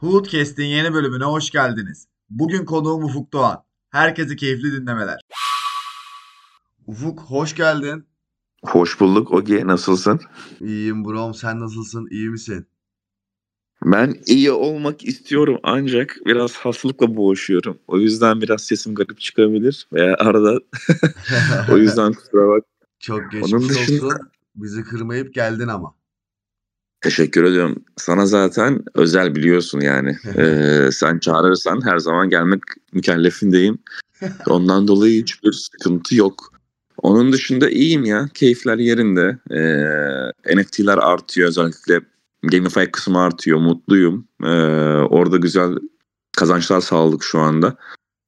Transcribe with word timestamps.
Hoodcast'in 0.00 0.64
yeni 0.64 0.92
bölümüne 0.94 1.24
hoş 1.24 1.50
geldiniz. 1.50 2.06
Bugün 2.30 2.64
konuğum 2.64 3.04
Ufuk 3.04 3.32
Doğan. 3.32 3.62
Herkese 3.90 4.36
keyifli 4.36 4.72
dinlemeler. 4.72 5.20
Ufuk 6.86 7.20
hoş 7.20 7.54
geldin. 7.54 8.06
Hoş 8.64 9.00
bulduk 9.00 9.30
Ogi. 9.32 9.66
Nasılsın? 9.66 10.20
İyiyim 10.60 11.04
brom. 11.04 11.34
Sen 11.34 11.60
nasılsın? 11.60 12.06
İyi 12.10 12.28
misin? 12.30 12.66
Ben 13.84 14.14
iyi 14.26 14.52
olmak 14.52 15.04
istiyorum 15.04 15.58
ancak 15.62 16.16
biraz 16.26 16.52
hastalıkla 16.56 17.16
boğuşuyorum. 17.16 17.78
O 17.86 17.98
yüzden 17.98 18.40
biraz 18.40 18.62
sesim 18.62 18.94
garip 18.94 19.20
çıkabilir 19.20 19.88
veya 19.92 20.14
arada 20.18 20.58
o 21.72 21.76
yüzden 21.76 22.12
kusura 22.12 22.48
bak. 22.48 22.64
Çok 23.00 23.32
geçmiş 23.32 23.52
Onun 23.52 23.68
dışında- 23.68 24.06
olsun. 24.06 24.18
Bizi 24.56 24.84
kırmayıp 24.84 25.34
geldin 25.34 25.68
ama. 25.68 25.94
Teşekkür 27.00 27.44
ediyorum. 27.44 27.84
Sana 27.96 28.26
zaten 28.26 28.84
özel 28.94 29.34
biliyorsun 29.34 29.80
yani. 29.80 30.16
Ee, 30.36 30.88
sen 30.92 31.18
çağırırsan 31.18 31.84
her 31.84 31.98
zaman 31.98 32.30
gelmek 32.30 32.60
mükellefindeyim. 32.92 33.78
Ondan 34.46 34.88
dolayı 34.88 35.22
hiçbir 35.22 35.52
sıkıntı 35.52 36.16
yok. 36.16 36.52
Onun 37.02 37.32
dışında 37.32 37.70
iyiyim 37.70 38.04
ya. 38.04 38.28
Keyifler 38.34 38.78
yerinde. 38.78 39.38
Ee, 39.50 40.56
NFT'ler 40.56 40.98
artıyor. 40.98 41.48
Özellikle 41.48 42.00
Gamify 42.42 42.84
kısmı 42.84 43.20
artıyor. 43.20 43.58
Mutluyum. 43.58 44.28
Ee, 44.42 44.46
orada 45.10 45.36
güzel 45.36 45.74
kazançlar 46.36 46.80
sağladık 46.80 47.24
şu 47.24 47.38
anda. 47.38 47.76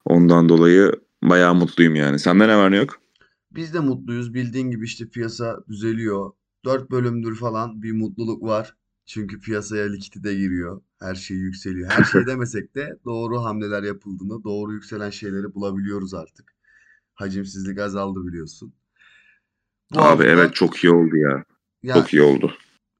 Ondan 0.05 0.49
dolayı 0.49 0.91
bayağı 1.23 1.55
mutluyum 1.55 1.95
yani. 1.95 2.19
Sende 2.19 2.47
ne 2.47 2.57
var 2.57 2.71
ne 2.71 2.77
yok? 2.77 3.01
Biz 3.51 3.73
de 3.73 3.79
mutluyuz. 3.79 4.33
Bildiğin 4.33 4.71
gibi 4.71 4.85
işte 4.85 5.07
piyasa 5.07 5.57
düzeliyor. 5.69 6.31
4 6.65 6.91
bölümdür 6.91 7.35
falan 7.35 7.81
bir 7.81 7.91
mutluluk 7.91 8.43
var. 8.43 8.75
Çünkü 9.05 9.39
piyasaya 9.39 9.85
likiti 9.91 10.23
de 10.23 10.35
giriyor. 10.35 10.81
Her 10.99 11.15
şey 11.15 11.37
yükseliyor. 11.37 11.89
Her 11.91 12.03
şey 12.03 12.25
demesek 12.27 12.75
de 12.75 12.99
doğru 13.05 13.43
hamleler 13.43 13.83
yapıldığında 13.83 14.43
doğru 14.43 14.73
yükselen 14.73 15.09
şeyleri 15.09 15.53
bulabiliyoruz 15.55 16.13
artık. 16.13 16.55
Hacimsizlik 17.15 17.79
azaldı 17.79 18.27
biliyorsun. 18.27 18.73
Bu 19.91 19.99
Abi 20.01 20.23
hafta 20.23 20.29
evet 20.29 20.55
çok 20.55 20.83
iyi 20.83 20.93
oldu 20.93 21.17
ya. 21.17 21.43
ya 21.83 21.93
Çok 21.93 22.13
iyi 22.13 22.21
oldu. 22.21 22.53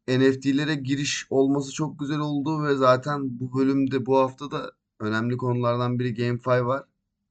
NFT'lere 0.08 0.76
giriş 0.76 1.28
olması 1.30 1.74
çok 1.74 2.00
güzel 2.00 2.20
oldu 2.20 2.64
ve 2.64 2.76
zaten 2.76 3.40
bu 3.40 3.60
bölümde 3.60 4.06
bu 4.06 4.18
hafta 4.18 4.52
da 4.52 4.72
önemli 5.00 5.38
konulardan 5.38 6.00
biri 6.00 6.14
GameFi 6.16 6.66
var. 6.66 6.84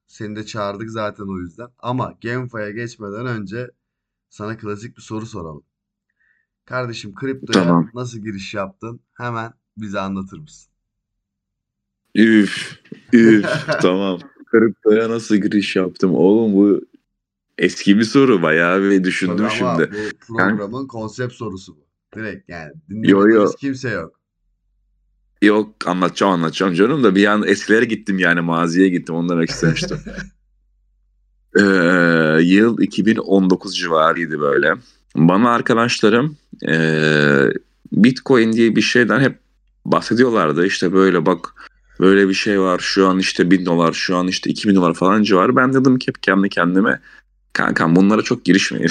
Seni 0.06 0.36
de 0.36 0.46
çağırdık 0.46 0.90
zaten 0.90 1.24
o 1.24 1.38
yüzden. 1.38 1.68
Ama 1.78 2.14
GameFi'ye 2.22 2.72
geçmeden 2.72 3.26
önce 3.26 3.70
sana 4.30 4.58
klasik 4.58 4.96
bir 4.96 5.02
soru 5.02 5.26
soralım. 5.26 5.64
Kardeşim 6.68 7.14
kriptoya 7.14 7.64
Tamam. 7.64 7.90
nasıl 7.94 8.18
giriş 8.18 8.54
yaptın? 8.54 9.00
Hemen 9.14 9.52
bize 9.76 10.00
anlatır 10.00 10.38
mısın? 10.38 10.70
Üf, 12.14 12.80
üf, 13.12 13.46
tamam. 13.82 14.18
Kriptoya 14.46 15.10
nasıl 15.10 15.36
giriş 15.36 15.76
yaptım? 15.76 16.14
Oğlum 16.14 16.56
bu 16.56 16.80
eski 17.58 17.98
bir 17.98 18.04
soru. 18.04 18.42
Bayağı 18.42 18.82
bir 18.82 19.04
düşündüm 19.04 19.36
Tabii 19.36 19.62
ama 19.62 19.76
şimdi. 19.78 19.90
bu 19.92 20.34
programın 20.34 20.86
konsept 20.86 21.32
sorusu 21.34 21.76
bu. 21.76 21.86
Direkt 22.18 22.48
yani 22.48 22.72
Yo 22.88 22.96
dinlemediğimiz 22.96 23.50
yo. 23.52 23.56
kimse 23.58 23.90
yok. 23.90 24.20
Yok 25.42 25.88
anlatacağım 25.88 26.32
anlatacağım 26.32 26.74
canım 26.74 27.04
da 27.04 27.14
bir 27.14 27.26
an 27.26 27.42
eskilere 27.46 27.84
gittim 27.84 28.18
yani 28.18 28.40
maziye 28.40 28.88
gittim. 28.88 29.14
Onu 29.14 29.28
demek 29.28 29.50
istemiştim. 29.50 29.98
Ee, 31.58 31.62
yıl 32.42 32.78
2019 32.80 33.76
civarıydı 33.76 34.40
böyle. 34.40 34.74
Bana 35.16 35.50
arkadaşlarım 35.50 36.36
ee, 36.68 37.44
Bitcoin 37.92 38.52
diye 38.52 38.76
bir 38.76 38.82
şeyden 38.82 39.20
hep 39.20 39.38
bahsediyorlardı. 39.84 40.66
İşte 40.66 40.92
böyle 40.92 41.26
bak 41.26 41.54
böyle 42.00 42.28
bir 42.28 42.34
şey 42.34 42.60
var 42.60 42.78
şu 42.78 43.08
an 43.08 43.18
işte 43.18 43.50
1000 43.50 43.66
dolar 43.66 43.92
şu 43.92 44.16
an 44.16 44.28
işte 44.28 44.50
2000 44.50 44.74
dolar 44.74 44.94
falan 44.94 45.22
civarı. 45.22 45.56
Ben 45.56 45.74
dedim 45.74 45.98
ki 45.98 46.08
hep 46.08 46.22
kendi 46.22 46.48
kendime 46.48 47.00
kankam 47.52 47.96
bunlara 47.96 48.22
çok 48.22 48.44
girişmeyin. 48.44 48.90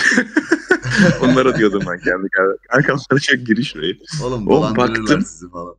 Onlara 1.21 1.57
diyordum 1.57 1.83
ben 1.87 1.99
kendi 1.99 2.27
kendime. 2.35 2.57
Kankam 2.71 2.99
bunlara 3.09 3.19
çok 3.19 3.45
girişmeyin. 3.45 3.99
Oğlum 4.23 4.47
Oğlum 4.47 4.75
dolandırırlar 4.75 4.99
baktım. 4.99 5.21
sizi 5.21 5.49
falan. 5.49 5.75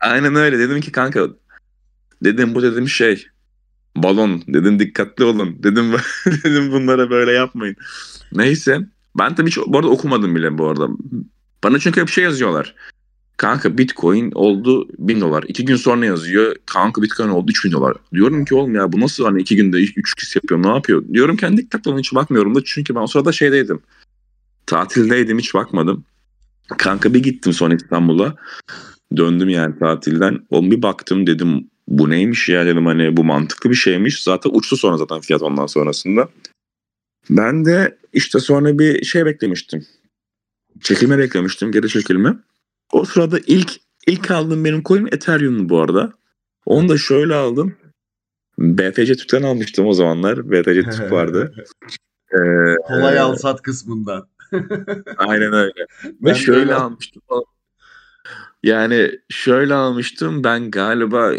Aynen 0.00 0.34
öyle 0.34 0.58
dedim 0.58 0.80
ki 0.80 0.92
kanka 0.92 1.26
dedim 2.24 2.54
bu 2.54 2.62
dedim 2.62 2.88
şey 2.88 3.26
balon 3.96 4.42
dedim 4.48 4.78
dikkatli 4.78 5.24
olun 5.24 5.62
dedim 5.62 5.92
dedim 6.44 6.72
bunlara 6.72 7.10
böyle 7.10 7.32
yapmayın. 7.32 7.76
Neyse 8.32 8.80
ben 9.18 9.34
tabii 9.34 9.50
hiç 9.50 9.58
bu 9.66 9.78
arada 9.78 9.88
okumadım 9.88 10.34
bile 10.34 10.58
bu 10.58 10.68
arada. 10.68 10.88
Bana 11.64 11.78
çünkü 11.78 12.00
hep 12.00 12.08
şey 12.08 12.24
yazıyorlar. 12.24 12.74
Kanka 13.36 13.78
bitcoin 13.78 14.32
oldu 14.34 14.88
1000 14.98 15.20
dolar. 15.20 15.44
İki 15.48 15.64
gün 15.64 15.76
sonra 15.76 16.06
yazıyor. 16.06 16.56
Kanka 16.66 17.02
bitcoin 17.02 17.28
oldu 17.28 17.50
3000 17.50 17.72
dolar. 17.72 17.96
Diyorum 18.14 18.44
ki 18.44 18.54
oğlum 18.54 18.74
ya 18.74 18.92
bu 18.92 19.00
nasıl 19.00 19.24
hani 19.24 19.40
iki 19.40 19.56
günde 19.56 19.76
3 19.76 20.14
kişi 20.14 20.38
yapıyor 20.38 20.62
ne 20.62 20.68
yapıyor? 20.68 21.04
Diyorum 21.12 21.36
kendi 21.36 21.66
olun 21.86 21.98
hiç 21.98 22.14
bakmıyorum 22.14 22.54
da 22.54 22.60
çünkü 22.64 22.94
ben 22.94 23.00
o 23.00 23.06
sırada 23.06 23.32
şeydeydim. 23.32 23.80
Tatildeydim 24.66 25.38
hiç 25.38 25.54
bakmadım. 25.54 26.04
Kanka 26.78 27.14
bir 27.14 27.22
gittim 27.22 27.52
sonra 27.52 27.74
İstanbul'a. 27.74 28.34
Döndüm 29.16 29.48
yani 29.48 29.78
tatilden. 29.78 30.38
Oğlum 30.50 30.70
bir 30.70 30.82
baktım 30.82 31.26
dedim 31.26 31.70
bu 31.88 32.10
neymiş 32.10 32.48
ya 32.48 32.66
dedim 32.66 32.86
hani 32.86 33.16
bu 33.16 33.24
mantıklı 33.24 33.70
bir 33.70 33.74
şeymiş. 33.74 34.22
Zaten 34.22 34.50
uçtu 34.54 34.76
sonra 34.76 34.96
zaten 34.96 35.20
fiyat 35.20 35.42
ondan 35.42 35.66
sonrasında. 35.66 36.28
Ben 37.30 37.64
de 37.64 37.98
işte 38.12 38.40
sonra 38.40 38.78
bir 38.78 39.04
şey 39.04 39.26
beklemiştim. 39.26 39.86
Çekilme 40.80 41.18
beklemiştim. 41.18 41.72
Geri 41.72 41.88
çekilme. 41.88 42.36
O 42.92 43.04
sırada 43.04 43.38
ilk 43.46 43.72
ilk 44.06 44.30
aldığım 44.30 44.64
benim 44.64 44.82
coin 44.82 45.06
Ethereum'du 45.06 45.68
bu 45.68 45.80
arada. 45.80 46.12
Onu 46.66 46.88
da 46.88 46.98
şöyle 46.98 47.34
aldım. 47.34 47.76
BTC 48.58 49.14
Türk'ten 49.14 49.42
almıştım 49.42 49.86
o 49.86 49.92
zamanlar. 49.92 50.50
BTC 50.50 50.82
Türk 50.82 51.12
vardı. 51.12 51.54
Ee, 52.32 52.36
Kolay 52.86 53.18
al 53.18 53.36
sat 53.36 53.62
kısmından. 53.62 54.28
Aynen 55.16 55.52
öyle. 55.52 55.86
Ve 56.22 56.34
şöyle 56.34 56.60
öyle. 56.60 56.74
almıştım. 56.74 57.22
Yani 58.62 59.10
şöyle 59.28 59.74
almıştım 59.74 60.44
ben 60.44 60.70
galiba 60.70 61.32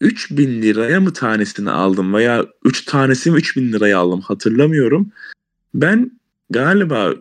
3000 0.00 0.62
liraya 0.62 1.00
mı 1.00 1.12
tanesini 1.12 1.70
aldım 1.70 2.14
veya 2.14 2.46
3 2.64 2.84
tanesi 2.84 3.30
mi 3.30 3.38
3000 3.38 3.72
liraya 3.72 3.98
aldım 3.98 4.20
hatırlamıyorum. 4.20 5.12
Ben 5.74 6.20
galiba 6.50 7.14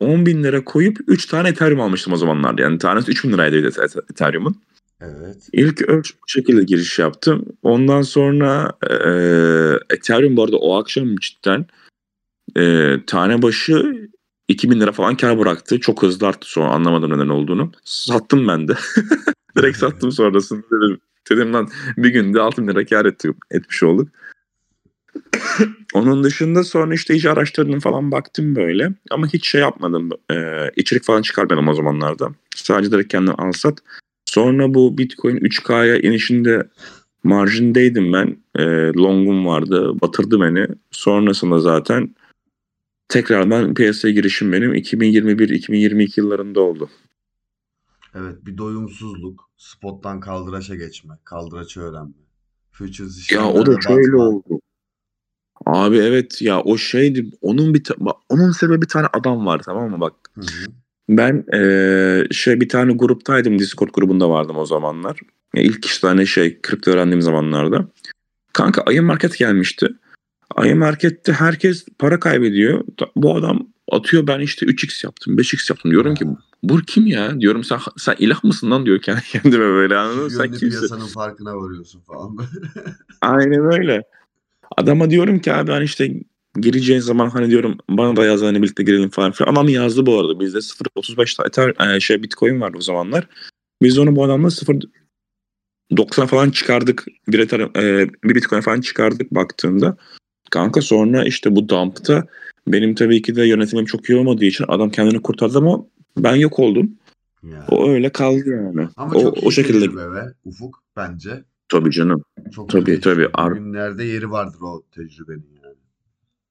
10 0.00 0.26
bin 0.26 0.44
lira 0.44 0.64
koyup 0.64 0.98
3 1.06 1.26
tane 1.26 1.48
Ethereum 1.48 1.80
almıştım 1.80 2.12
o 2.12 2.16
zamanlar. 2.16 2.58
Yani 2.58 2.78
tanesi 2.78 3.10
3000 3.10 3.32
liraydı 3.32 3.56
Ethe- 3.68 4.02
Ethereum'un. 4.10 4.56
Evet. 5.00 5.48
İlk 5.52 5.82
ölç 5.82 6.14
bu 6.14 6.28
şekilde 6.28 6.64
giriş 6.64 6.98
yaptım. 6.98 7.44
Ondan 7.62 8.02
sonra 8.02 8.72
eee 8.90 9.78
Ethereum 9.90 10.36
bu 10.36 10.44
arada 10.44 10.56
o 10.56 10.76
akşam 10.80 11.16
cidden 11.16 11.66
eee, 12.56 13.00
tane 13.06 13.42
başı 13.42 14.08
2000 14.48 14.80
lira 14.80 14.92
falan 14.92 15.16
kar 15.16 15.38
bıraktı. 15.38 15.80
Çok 15.80 16.02
hızlı 16.02 16.26
arttı 16.26 16.50
sonra 16.50 16.68
anlamadım 16.68 17.10
neden 17.10 17.28
olduğunu. 17.28 17.72
Sattım 17.84 18.48
ben 18.48 18.68
de. 18.68 18.74
Direkt 19.58 19.78
sattım 19.78 20.12
sonrasında 20.12 20.62
dedim. 20.82 21.00
Dedim 21.30 21.52
lan 21.52 21.68
bir 21.96 22.08
günde 22.08 22.40
6000 22.40 22.68
lira 22.68 22.84
kar 22.84 23.06
etmiş 23.50 23.82
olduk. 23.82 24.08
Onun 25.94 26.24
dışında 26.24 26.64
sonra 26.64 26.94
işte 26.94 27.14
iyice 27.14 27.30
araştırdım 27.30 27.80
falan 27.80 28.12
baktım 28.12 28.56
böyle. 28.56 28.92
Ama 29.10 29.26
hiç 29.26 29.48
şey 29.48 29.60
yapmadım. 29.60 30.10
Eee 30.30 30.70
içerik 30.76 31.04
falan 31.04 31.22
çıkarmadım 31.22 31.68
o 31.68 31.74
zamanlarda. 31.74 32.28
Sadece 32.56 32.92
direkt 32.92 33.12
kendim 33.12 33.34
al 33.38 33.52
sat. 33.52 33.78
Sonra 34.24 34.74
bu 34.74 34.98
Bitcoin 34.98 35.36
3K'ya 35.36 35.96
inişinde 35.96 36.68
marjindeydim 37.24 38.12
ben. 38.12 38.36
E, 38.56 38.62
long'um 38.96 39.46
vardı. 39.46 40.00
Batırdı 40.00 40.40
beni. 40.40 40.66
Sonrasında 40.90 41.58
zaten 41.58 42.14
tekrardan 43.08 43.74
piyasaya 43.74 44.14
girişim 44.14 44.52
benim 44.52 44.74
2021-2022 44.74 46.20
yıllarında 46.20 46.60
oldu. 46.60 46.90
Evet 48.14 48.46
bir 48.46 48.58
doyumsuzluk, 48.58 49.50
spottan 49.56 50.20
kaldıraça 50.20 50.74
geçme, 50.74 51.14
kaldıraçı 51.24 51.80
öğrenme. 51.80 52.12
Futures 52.72 53.32
Ya 53.32 53.48
o 53.48 53.66
da 53.66 53.80
şöyle 53.80 54.16
oldu. 54.16 54.60
Abi 55.66 55.96
evet 55.96 56.42
ya 56.42 56.60
o 56.60 56.76
şeydi 56.76 57.30
onun 57.40 57.74
bir 57.74 57.82
onun 58.28 58.52
sebebi 58.52 58.82
bir 58.82 58.88
tane 58.88 59.06
adam 59.12 59.46
var 59.46 59.60
tamam 59.64 59.90
mı 59.90 60.00
bak. 60.00 60.14
Hı 60.34 60.40
hı. 60.40 60.72
Ben 61.08 61.44
eee, 61.52 62.26
şey 62.30 62.60
bir 62.60 62.68
tane 62.68 62.92
gruptaydım 62.92 63.58
Discord 63.58 63.88
grubunda 63.88 64.30
vardım 64.30 64.56
o 64.56 64.66
zamanlar. 64.66 65.20
Ya 65.54 65.62
ilk 65.62 65.84
işte 65.84 66.06
hani 66.06 66.26
şey 66.26 66.60
kripto 66.60 66.90
öğrendiğim 66.90 67.22
zamanlarda. 67.22 67.88
Kanka 68.52 68.82
ayı 68.82 69.02
market 69.02 69.38
gelmişti. 69.38 69.88
Ayı 70.56 70.76
markette 70.76 71.32
herkes 71.32 71.86
para 71.98 72.20
kaybediyor. 72.20 72.84
Bu 73.16 73.36
adam 73.36 73.68
atıyor 73.90 74.26
ben 74.26 74.40
işte 74.40 74.66
3x 74.66 75.06
yaptım 75.06 75.36
5x 75.38 75.72
yaptım. 75.72 75.90
Diyorum 75.90 76.14
ki 76.14 76.26
bu 76.62 76.78
kim 76.78 77.06
ya? 77.06 77.40
Diyorum 77.40 77.64
sen 77.64 77.78
sen 77.98 78.16
ilah 78.18 78.44
mısın 78.44 78.70
lan 78.70 78.86
diyor 78.86 79.00
kendi 79.00 79.22
kendime 79.32 79.64
böyle 79.64 79.96
anladın 79.96 80.22
mı? 80.24 80.30
Sen 80.30 80.46
kimsin? 80.46 80.68
piyasanın 80.68 81.06
farkına 81.06 81.56
varıyorsun 81.56 82.00
falan. 82.00 82.38
Aynen 83.20 83.72
öyle. 83.72 84.02
Adama 84.76 85.10
diyorum 85.10 85.38
ki 85.38 85.52
abi 85.52 85.70
hani 85.70 85.84
işte 85.84 86.14
gireceğin 86.56 87.00
zaman 87.00 87.30
hani 87.30 87.50
diyorum 87.50 87.78
bana 87.88 88.16
da 88.16 88.24
yaz 88.24 88.42
hani 88.42 88.62
birlikte 88.62 88.82
girelim 88.82 89.10
falan 89.10 89.32
filan. 89.32 89.52
Adam 89.52 89.68
yazdı 89.68 90.06
bu 90.06 90.20
arada. 90.20 90.40
Bizde 90.40 90.58
0.35 90.58 91.36
ta- 91.36 91.44
Ether, 91.46 92.00
şey 92.00 92.22
Bitcoin 92.22 92.60
vardı 92.60 92.76
o 92.78 92.80
zamanlar. 92.80 93.26
Biz 93.82 93.98
onu 93.98 94.16
bu 94.16 94.24
adamla 94.24 94.50
0 94.50 94.76
90 95.96 96.26
falan 96.26 96.50
çıkardık. 96.50 97.06
Bir, 97.28 97.38
Ethereum, 97.38 97.70
e, 97.76 98.08
bir 98.24 98.34
Bitcoin 98.34 98.60
falan 98.60 98.80
çıkardık 98.80 99.34
baktığında. 99.34 99.96
Kanka 100.50 100.82
sonra 100.82 101.24
işte 101.24 101.56
bu 101.56 101.68
dump'ta 101.68 102.26
benim 102.66 102.94
tabii 102.94 103.22
ki 103.22 103.36
de 103.36 103.46
yönetimim 103.46 103.84
çok 103.84 104.08
iyi 104.10 104.18
olmadığı 104.18 104.44
için 104.44 104.64
adam 104.68 104.90
kendini 104.90 105.22
kurtardı 105.22 105.58
ama 105.58 105.84
ben 106.16 106.36
yok 106.36 106.58
oldum. 106.58 106.90
Ya. 107.42 107.66
O 107.68 107.88
öyle 107.88 108.10
kaldı 108.10 108.50
yani. 108.50 108.88
Ama 108.96 109.14
o, 109.14 109.22
çok 109.22 109.42
o 109.42 109.50
şekilde. 109.50 109.96
be 109.96 110.34
Ufuk 110.44 110.82
bence. 110.96 111.44
Tabii 111.68 111.90
canım. 111.90 112.22
Çok 112.54 112.68
Tabii 112.68 113.00
tabii. 113.00 113.28
Ar- 113.34 113.50
Bugünlerde 113.50 114.04
yeri 114.04 114.30
vardır 114.30 114.58
o 114.62 114.82
tecrübenin 114.94 115.46
yani. 115.64 115.74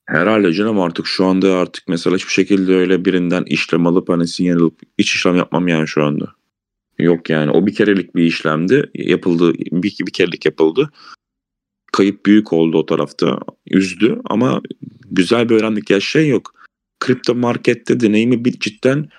Herhalde 0.05 0.53
canım 0.53 0.79
artık 0.79 1.07
şu 1.07 1.25
anda 1.25 1.57
artık 1.57 1.83
mesela 1.87 2.15
hiçbir 2.15 2.31
şekilde 2.31 2.75
öyle 2.75 3.05
birinden 3.05 3.43
işlem 3.43 3.87
alıp 3.87 4.09
hani 4.09 4.27
sinyal 4.27 4.59
alıp 4.59 4.79
hiç 4.97 5.15
işlem 5.15 5.35
yapmam 5.35 5.67
yani 5.67 5.87
şu 5.87 6.03
anda. 6.03 6.25
Yok 6.99 7.29
yani 7.29 7.51
o 7.51 7.65
bir 7.65 7.75
kerelik 7.75 8.15
bir 8.15 8.23
işlemdi. 8.23 8.91
Yapıldı 8.93 9.53
bir, 9.53 9.95
bir 9.99 10.11
kerelik 10.11 10.45
yapıldı. 10.45 10.89
Kayıp 11.93 12.25
büyük 12.25 12.53
oldu 12.53 12.77
o 12.77 12.85
tarafta. 12.85 13.39
Üzdü 13.71 14.21
ama 14.25 14.61
güzel 15.11 15.49
bir 15.49 15.55
öğrendik 15.55 15.89
ya 15.89 15.99
şey 15.99 16.29
yok. 16.29 16.53
Kripto 16.99 17.35
markette 17.35 17.99
deneyimi 17.99 18.45
bir 18.45 18.59
cidden 18.59 19.09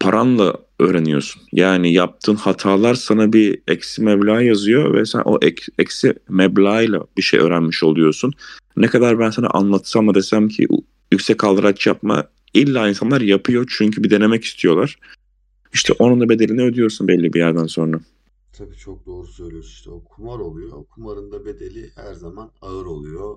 paranla 0.00 0.54
öğreniyorsun. 0.78 1.42
Yani 1.52 1.92
yaptığın 1.92 2.34
hatalar 2.34 2.94
sana 2.94 3.32
bir 3.32 3.62
eksi 3.68 4.02
meblağ 4.02 4.42
yazıyor 4.42 4.94
ve 4.94 5.04
sen 5.04 5.22
o 5.24 5.38
ek- 5.42 5.72
eksi 5.78 6.14
meblağıyla 6.28 7.04
bir 7.16 7.22
şey 7.22 7.40
öğrenmiş 7.40 7.82
oluyorsun. 7.82 8.32
Ne 8.76 8.86
kadar 8.86 9.18
ben 9.18 9.30
sana 9.30 9.48
anlatsam 9.50 10.08
da 10.08 10.14
desem 10.14 10.48
ki 10.48 10.68
yüksek 11.12 11.38
kaldıraç 11.38 11.86
yapma 11.86 12.24
illa 12.54 12.88
insanlar 12.88 13.20
yapıyor 13.20 13.66
çünkü 13.78 14.04
bir 14.04 14.10
denemek 14.10 14.44
istiyorlar. 14.44 14.98
İşte 15.72 15.92
onun 15.98 16.20
da 16.20 16.28
bedelini 16.28 16.62
ödüyorsun 16.62 17.08
belli 17.08 17.32
bir 17.32 17.38
yerden 17.38 17.66
sonra. 17.66 18.00
Tabii 18.52 18.76
çok 18.76 19.06
doğru 19.06 19.26
söylüyorsun 19.26 19.70
işte 19.70 19.90
o 19.90 20.04
kumar 20.04 20.38
oluyor. 20.38 20.72
O 20.72 20.84
kumarın 20.84 21.32
da 21.32 21.44
bedeli 21.46 21.90
her 21.96 22.14
zaman 22.14 22.50
ağır 22.62 22.86
oluyor. 22.86 23.36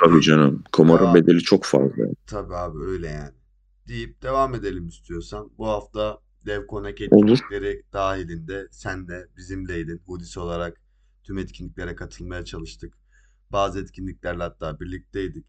Tabii 0.00 0.20
canım. 0.22 0.62
Kumarın 0.72 1.04
Aa. 1.06 1.14
bedeli 1.14 1.40
çok 1.40 1.64
fazla. 1.64 2.04
Tabii 2.26 2.54
abi 2.54 2.78
öyle 2.84 3.06
yani. 3.06 3.30
Deyip 3.88 4.22
devam 4.22 4.54
edelim 4.54 4.86
istiyorsan. 4.86 5.50
Bu 5.58 5.66
hafta 5.66 6.18
DevConnect 6.46 7.00
etkinlikleri 7.00 7.82
dahilinde 7.92 8.68
sen 8.70 9.08
de 9.08 9.28
bizimleydin. 9.36 10.02
Hudis 10.06 10.36
olarak 10.36 10.80
tüm 11.24 11.38
etkinliklere 11.38 11.94
katılmaya 11.94 12.44
çalıştık. 12.44 12.94
Bazı 13.52 13.80
etkinliklerle 13.80 14.42
hatta 14.42 14.80
birlikteydik. 14.80 15.46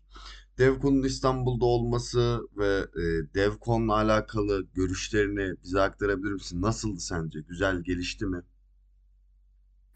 DevCon'un 0.58 1.04
İstanbul'da 1.04 1.66
olması 1.66 2.40
ve 2.58 2.86
e, 2.96 3.34
DevCon'la 3.36 3.94
alakalı 3.94 4.68
görüşlerini 4.74 5.54
bize 5.64 5.82
aktarabilir 5.82 6.32
misin? 6.32 6.62
Nasıldı 6.62 7.00
sence? 7.00 7.40
Güzel 7.50 7.84
gelişti 7.84 8.26
mi? 8.26 8.42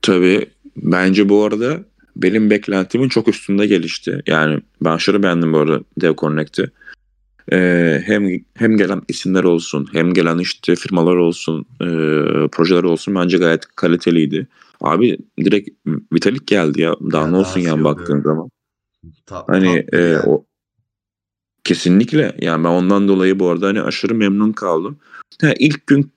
Tabii 0.02 0.50
bence 0.76 1.30
bu 1.30 1.44
arada 1.44 1.86
benim 2.16 2.50
beklentimin 2.50 3.10
çok 3.10 3.28
üstünde 3.28 3.68
gelişti. 3.68 4.22
Yani 4.28 4.62
ben 4.82 4.92
aşırı 4.92 5.24
beğendim 5.24 5.54
bu 5.54 5.58
arada 5.58 5.84
Dev 6.02 6.14
Ee, 7.52 8.02
hem 8.06 8.30
hem 8.56 8.78
gelen 8.78 9.02
isimler 9.08 9.44
olsun, 9.44 9.88
hem 9.94 10.14
gelen 10.14 10.38
işte 10.38 10.76
firmalar 10.76 11.16
olsun, 11.16 11.66
e, 11.82 11.88
projeler 12.48 12.84
olsun 12.84 13.16
bence 13.16 13.38
gayet 13.38 13.66
kaliteliydi. 13.76 14.48
Abi 14.82 15.18
direkt 15.40 15.70
Vitalik 16.14 16.48
geldi 16.48 16.82
ya. 16.82 16.96
Daha 17.12 17.22
Ya 17.22 17.28
ne 17.28 17.36
olsun 17.38 17.56
daha 17.56 17.68
yani 17.68 17.76
şey 17.76 17.84
baktığın 17.84 18.22
zaman. 18.22 18.50
Ta- 19.26 19.46
Hani 19.48 19.86
e, 19.94 19.98
yani. 19.98 20.24
o 20.26 20.46
kesinlikle 21.64 22.36
yani 22.42 22.64
ben 22.64 22.70
ondan 22.70 23.08
dolayı 23.08 23.40
bu 23.40 23.50
arada 23.50 23.68
hani 23.68 23.82
aşırı 23.82 24.16
memnun 24.16 24.52
kaldım. 24.52 24.98
Ha, 25.42 25.54
ilk 25.60 25.88
gün 25.88 26.12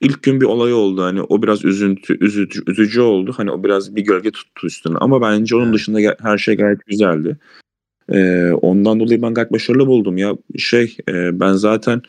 ilk 0.00 0.22
gün 0.22 0.40
bir 0.40 0.46
olay 0.46 0.72
oldu 0.72 1.02
hani 1.02 1.22
o 1.22 1.42
biraz 1.42 1.64
üzüntü 1.64 2.24
üzücü, 2.24 2.62
üzücü 2.66 3.00
oldu. 3.00 3.32
Hani 3.36 3.50
o 3.50 3.64
biraz 3.64 3.96
bir 3.96 4.02
gölge 4.02 4.30
tuttu 4.30 4.66
üstüne 4.66 4.98
ama 4.98 5.20
bence 5.22 5.56
onun 5.56 5.64
Evet. 5.64 5.74
dışında 5.74 6.16
her 6.22 6.38
şey 6.38 6.56
gayet 6.56 6.86
güzeldi. 6.86 7.36
E, 8.12 8.50
ondan 8.52 9.00
dolayı 9.00 9.22
ben 9.22 9.34
gayet 9.34 9.52
başarılı 9.52 9.86
buldum 9.86 10.16
ya. 10.16 10.36
Şey 10.58 10.96
e, 11.08 11.40
ben 11.40 11.52
zaten 11.52 12.02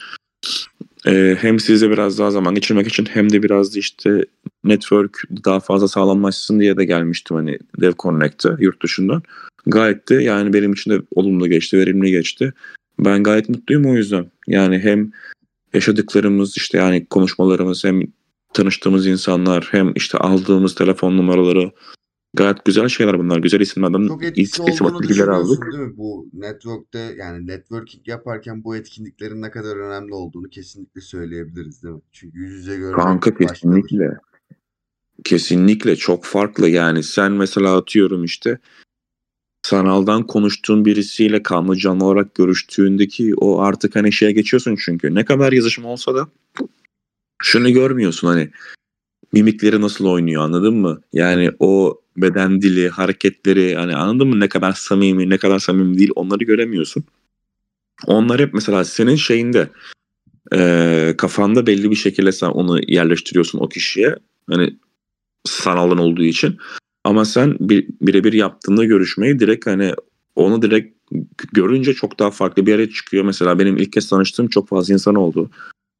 e, 1.07 1.37
hem 1.39 1.59
size 1.59 1.89
biraz 1.89 2.19
daha 2.19 2.31
zaman 2.31 2.55
geçirmek 2.55 2.87
için 2.87 3.05
hem 3.05 3.31
de 3.31 3.43
biraz 3.43 3.75
da 3.75 3.79
işte 3.79 4.25
network 4.63 5.21
daha 5.45 5.59
fazla 5.59 5.87
sağlamlaşsın 5.87 6.59
diye 6.59 6.77
de 6.77 6.85
gelmiştim 6.85 7.37
hani 7.37 7.59
Dev 7.81 7.91
Connect'e 7.99 8.49
yurt 8.59 8.83
dışından. 8.83 9.23
Gayet 9.65 10.09
de 10.09 10.15
yani 10.15 10.53
benim 10.53 10.73
için 10.73 10.91
de 10.91 11.01
olumlu 11.15 11.47
geçti, 11.47 11.77
verimli 11.77 12.11
geçti. 12.11 12.53
Ben 12.99 13.23
gayet 13.23 13.49
mutluyum 13.49 13.85
o 13.85 13.95
yüzden. 13.95 14.31
Yani 14.47 14.79
hem 14.79 15.11
yaşadıklarımız 15.73 16.57
işte 16.57 16.77
yani 16.77 17.05
konuşmalarımız 17.05 17.83
hem 17.83 18.01
tanıştığımız 18.53 19.07
insanlar 19.07 19.67
hem 19.71 19.93
işte 19.95 20.17
aldığımız 20.17 20.75
telefon 20.75 21.17
numaraları 21.17 21.71
gayet 22.35 22.65
güzel 22.65 22.87
şeyler 22.87 23.19
bunlar. 23.19 23.37
Güzel 23.39 23.59
isimlerden 23.59 24.07
Çok 24.07 24.23
etkisi 24.23 24.61
is- 24.61 24.83
olduğunu 24.83 25.01
bilgileri 25.01 25.31
aldık. 25.31 25.71
değil 25.71 25.83
mi? 25.83 25.97
Bu 25.97 26.27
network'te 26.33 26.99
yani 27.17 27.47
networking 27.47 28.07
yaparken 28.07 28.63
bu 28.63 28.75
etkinliklerin 28.75 29.41
ne 29.41 29.51
kadar 29.51 29.75
önemli 29.77 30.13
olduğunu 30.13 30.49
kesinlikle 30.49 31.01
söyleyebiliriz 31.01 31.83
değil 31.83 31.95
mi? 31.95 32.01
Çünkü 32.11 32.37
yüz 32.39 32.51
yüze 32.53 32.75
görmek 32.75 32.95
Kanka 32.95 33.31
başkadır. 33.31 33.53
kesinlikle. 33.53 34.17
Kesinlikle 35.23 35.95
çok 35.95 36.25
farklı 36.25 36.69
yani 36.69 37.03
sen 37.03 37.31
mesela 37.31 37.77
atıyorum 37.77 38.23
işte 38.23 38.59
sanaldan 39.63 40.27
konuştuğun 40.27 40.85
birisiyle 40.85 41.43
kanlı 41.43 41.75
canlı 41.77 42.05
olarak 42.05 42.35
görüştüğündeki 42.35 43.35
o 43.35 43.59
artık 43.61 43.95
hani 43.95 44.11
şeye 44.13 44.31
geçiyorsun 44.31 44.75
çünkü 44.85 45.15
ne 45.15 45.25
kadar 45.25 45.51
yazışma 45.53 45.89
olsa 45.89 46.15
da 46.15 46.27
şunu 47.41 47.71
görmüyorsun 47.73 48.27
hani 48.27 48.49
mimikleri 49.33 49.81
nasıl 49.81 50.05
oynuyor 50.05 50.41
anladın 50.43 50.73
mı? 50.75 51.01
Yani 51.13 51.51
o 51.59 52.01
beden 52.17 52.61
dili, 52.61 52.89
hareketleri 52.89 53.75
hani 53.75 53.95
anladın 53.95 54.27
mı 54.27 54.39
ne 54.39 54.49
kadar 54.49 54.71
samimi 54.73 55.29
ne 55.29 55.37
kadar 55.37 55.59
samimi 55.59 55.97
değil 55.97 56.11
onları 56.15 56.43
göremiyorsun. 56.43 57.03
Onlar 58.07 58.39
hep 58.41 58.53
mesela 58.53 58.83
senin 58.85 59.15
şeyinde 59.15 59.69
eee, 60.53 61.15
kafanda 61.17 61.67
belli 61.67 61.91
bir 61.91 61.95
şekilde 61.95 62.31
sen 62.31 62.47
onu 62.47 62.79
yerleştiriyorsun 62.87 63.59
o 63.59 63.69
kişiye. 63.69 64.15
Hani 64.49 64.77
sanaldan 65.45 65.97
olduğu 65.97 66.23
için. 66.23 66.57
Ama 67.03 67.25
sen 67.25 67.57
bir, 67.59 67.87
birebir 68.01 68.33
yaptığında 68.33 68.85
görüşmeyi 68.85 69.39
direkt 69.39 69.67
hani 69.67 69.93
onu 70.35 70.61
direkt 70.61 70.97
görünce 71.53 71.93
çok 71.93 72.19
daha 72.19 72.31
farklı 72.31 72.65
bir 72.65 72.71
yere 72.71 72.89
çıkıyor. 72.89 73.25
Mesela 73.25 73.59
benim 73.59 73.77
ilk 73.77 73.93
kez 73.93 74.09
tanıştığım 74.09 74.47
çok 74.47 74.69
fazla 74.69 74.93
insan 74.93 75.15
oldu. 75.15 75.49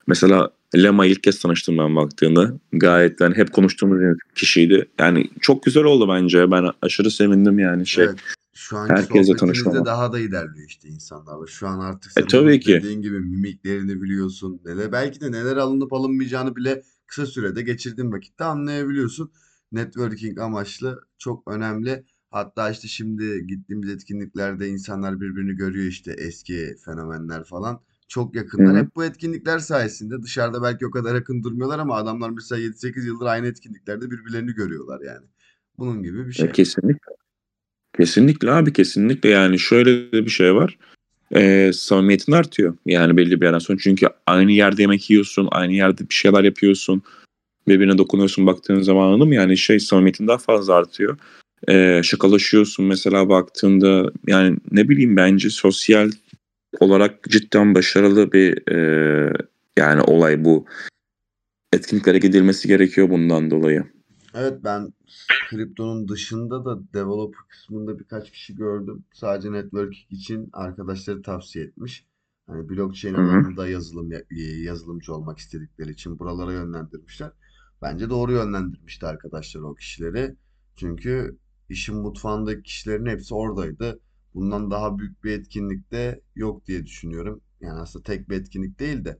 Mesela 0.07 0.49
Lema 0.75 1.05
ilk 1.05 1.23
kez 1.23 1.39
tanıştım 1.39 1.77
ben 1.77 1.95
baktığında. 1.95 2.53
Gayet 2.73 3.21
yani 3.21 3.35
hep 3.35 3.53
konuştuğumuz 3.53 3.99
bir 3.99 4.15
kişiydi. 4.35 4.89
Yani 4.99 5.29
çok 5.41 5.63
güzel 5.63 5.83
oldu 5.83 6.09
bence. 6.09 6.51
Ben 6.51 6.65
aşırı 6.81 7.11
sevindim 7.11 7.59
yani 7.59 7.87
şey. 7.87 8.05
Evet. 8.05 8.15
Şu 8.53 8.77
anki 8.77 8.93
herkesle 8.93 9.35
tanışmama. 9.35 9.85
daha 9.85 10.13
da 10.13 10.19
ilerliyor 10.19 10.67
işte 10.67 10.87
insanlar. 10.89 11.47
Şu 11.47 11.67
an 11.67 11.79
artık 11.79 12.11
E, 12.11 12.21
sen 12.21 12.27
tabii 12.27 12.49
onun 12.49 12.59
ki. 12.59 12.73
dediğin 12.73 13.01
gibi 13.01 13.19
mimiklerini 13.19 14.01
biliyorsun. 14.01 14.61
Neler, 14.65 14.91
belki 14.91 15.21
de 15.21 15.31
neler 15.31 15.57
alınıp 15.57 15.93
alınmayacağını 15.93 16.55
bile 16.55 16.83
kısa 17.07 17.25
sürede 17.25 17.61
geçirdiğin 17.61 18.11
vakitte 18.11 18.43
anlayabiliyorsun. 18.43 19.31
Networking 19.71 20.39
amaçlı 20.39 21.01
çok 21.17 21.51
önemli. 21.51 22.03
Hatta 22.31 22.69
işte 22.69 22.87
şimdi 22.87 23.47
gittiğimiz 23.47 23.89
etkinliklerde 23.89 24.67
insanlar 24.67 25.21
birbirini 25.21 25.55
görüyor 25.55 25.87
işte 25.87 26.11
eski 26.17 26.75
fenomenler 26.85 27.43
falan. 27.43 27.81
Çok 28.07 28.35
yakınlar. 28.35 28.73
Hı 28.73 28.79
hı. 28.79 28.83
Hep 28.83 28.95
bu 28.95 29.05
etkinlikler 29.05 29.59
sayesinde 29.59 30.23
dışarıda 30.23 30.63
belki 30.63 30.87
o 30.87 30.91
kadar 30.91 31.15
yakın 31.15 31.43
durmuyorlar 31.43 31.79
ama 31.79 31.95
adamlar 31.95 32.29
mesela 32.29 32.61
7-8 32.61 33.05
yıldır 33.05 33.25
aynı 33.25 33.47
etkinliklerde 33.47 34.11
birbirlerini 34.11 34.51
görüyorlar 34.51 35.01
yani. 35.01 35.25
Bunun 35.77 36.03
gibi 36.03 36.27
bir 36.27 36.33
şey. 36.33 36.45
E, 36.45 36.51
kesinlikle. 36.51 37.11
Kesinlikle 37.97 38.51
abi 38.51 38.73
kesinlikle 38.73 39.29
yani 39.29 39.59
şöyle 39.59 40.11
de 40.11 40.25
bir 40.25 40.29
şey 40.29 40.55
var. 40.55 40.77
Ee, 41.35 41.71
samimiyetin 41.73 42.31
artıyor 42.31 42.77
yani 42.85 43.17
belli 43.17 43.41
bir 43.41 43.45
yerden 43.45 43.59
sonra. 43.59 43.77
Çünkü 43.81 44.07
aynı 44.27 44.51
yerde 44.51 44.81
yemek 44.81 45.09
yiyorsun, 45.09 45.47
aynı 45.51 45.73
yerde 45.73 46.09
bir 46.09 46.13
şeyler 46.13 46.43
yapıyorsun. 46.43 47.01
Birbirine 47.67 47.97
dokunuyorsun 47.97 48.47
baktığın 48.47 48.81
zaman 48.81 49.07
anladın 49.07 49.27
mı? 49.27 49.35
Yani 49.35 49.57
şey 49.57 49.79
samimiyetin 49.79 50.27
daha 50.27 50.37
fazla 50.37 50.73
artıyor. 50.73 51.17
Ee, 51.69 52.01
şakalaşıyorsun 52.03 52.85
mesela 52.85 53.29
baktığında 53.29 54.11
yani 54.27 54.57
ne 54.71 54.89
bileyim 54.89 55.15
bence 55.15 55.49
sosyal 55.49 56.11
olarak 56.79 57.23
cidden 57.23 57.75
başarılı 57.75 58.31
bir 58.31 58.71
e, 58.71 59.33
yani 59.77 60.01
olay 60.01 60.45
bu. 60.45 60.65
Etkinliklere 61.73 62.17
gidilmesi 62.17 62.67
gerekiyor 62.67 63.09
bundan 63.09 63.51
dolayı. 63.51 63.83
Evet 64.33 64.59
ben 64.63 64.93
kriptonun 65.49 66.07
dışında 66.07 66.65
da 66.65 66.93
developer 66.93 67.39
kısmında 67.49 67.99
birkaç 67.99 68.31
kişi 68.31 68.55
gördüm. 68.55 69.03
Sadece 69.13 69.51
networking 69.51 70.11
için 70.11 70.49
arkadaşları 70.53 71.21
tavsiye 71.21 71.65
etmiş. 71.65 72.05
Hani 72.47 72.69
blockchain 72.69 73.13
alanında 73.13 73.67
yazılım 73.67 74.11
ya- 74.11 74.23
e, 74.37 74.41
yazılımcı 74.41 75.13
olmak 75.13 75.37
istedikleri 75.37 75.91
için 75.91 76.19
buralara 76.19 76.53
yönlendirmişler. 76.53 77.31
Bence 77.81 78.09
doğru 78.09 78.31
yönlendirmişti 78.31 79.05
arkadaşlar 79.05 79.61
o 79.61 79.75
kişileri. 79.75 80.35
Çünkü 80.75 81.37
işin 81.69 81.95
mutfağındaki 81.95 82.63
kişilerin 82.63 83.05
hepsi 83.05 83.35
oradaydı. 83.35 83.99
Bundan 84.35 84.71
daha 84.71 84.99
büyük 84.99 85.23
bir 85.23 85.31
etkinlik 85.31 85.91
de 85.91 86.21
yok 86.35 86.67
diye 86.67 86.85
düşünüyorum. 86.85 87.41
Yani 87.61 87.79
aslında 87.79 88.03
tek 88.03 88.29
bir 88.29 88.41
etkinlik 88.41 88.79
değil 88.79 89.05
de 89.05 89.19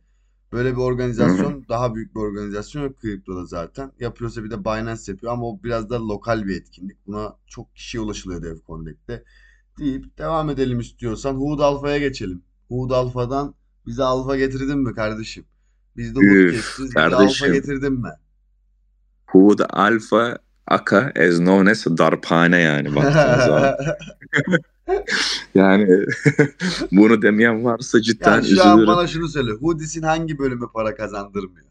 Böyle 0.55 0.71
bir 0.71 0.81
organizasyon 0.81 1.65
daha 1.69 1.95
büyük 1.95 2.15
bir 2.15 2.19
organizasyon 2.19 2.83
yok 2.83 2.99
kriptoda 2.99 3.45
zaten. 3.45 3.91
Yapıyorsa 3.99 4.43
bir 4.43 4.51
de 4.51 4.65
Binance 4.65 5.11
yapıyor 5.11 5.33
ama 5.33 5.45
o 5.45 5.63
biraz 5.63 5.89
da 5.89 6.07
lokal 6.07 6.45
bir 6.45 6.61
etkinlik. 6.61 7.07
Buna 7.07 7.35
çok 7.47 7.75
kişiye 7.75 8.01
ulaşılıyor 8.01 8.43
Dev 8.43 8.57
Connect'te. 8.67 9.23
Deyip 9.79 10.17
devam 10.17 10.49
edelim 10.49 10.79
istiyorsan. 10.79 11.35
Hood 11.35 11.59
Alpha'ya 11.59 11.97
geçelim. 11.97 12.43
Hood 12.69 12.91
Alpha'dan 12.91 13.55
bize 13.85 14.03
alfa 14.03 14.37
getirdin 14.37 14.79
mi 14.79 14.93
kardeşim? 14.93 15.45
Biz 15.97 16.15
de 16.15 16.19
Hood 16.19 16.51
kestiz. 16.51 16.85
Bize 16.85 17.01
alfa 17.01 17.47
getirdin 17.47 17.93
mi? 17.93 18.09
Hood 19.27 19.59
Alpha 19.69 20.37
Aka 20.67 21.11
as 21.19 21.37
known 21.37 21.65
as 21.65 21.85
darphane 21.85 22.59
yani 22.61 22.95
baktığınız 22.95 23.45
zaman. 23.45 23.75
Yani 25.55 26.05
bunu 26.91 27.21
demeyen 27.21 27.65
varsa 27.65 28.01
cidden 28.01 28.31
Yani 28.31 28.47
şu 28.47 28.63
an 28.63 28.77
üzülürüm. 28.77 28.87
bana 28.87 29.07
şunu 29.07 29.27
söyle. 29.27 29.51
Hoodies'in 29.51 30.01
hangi 30.01 30.37
bölümü 30.39 30.65
para 30.73 30.95
kazandırmıyor? 30.95 31.65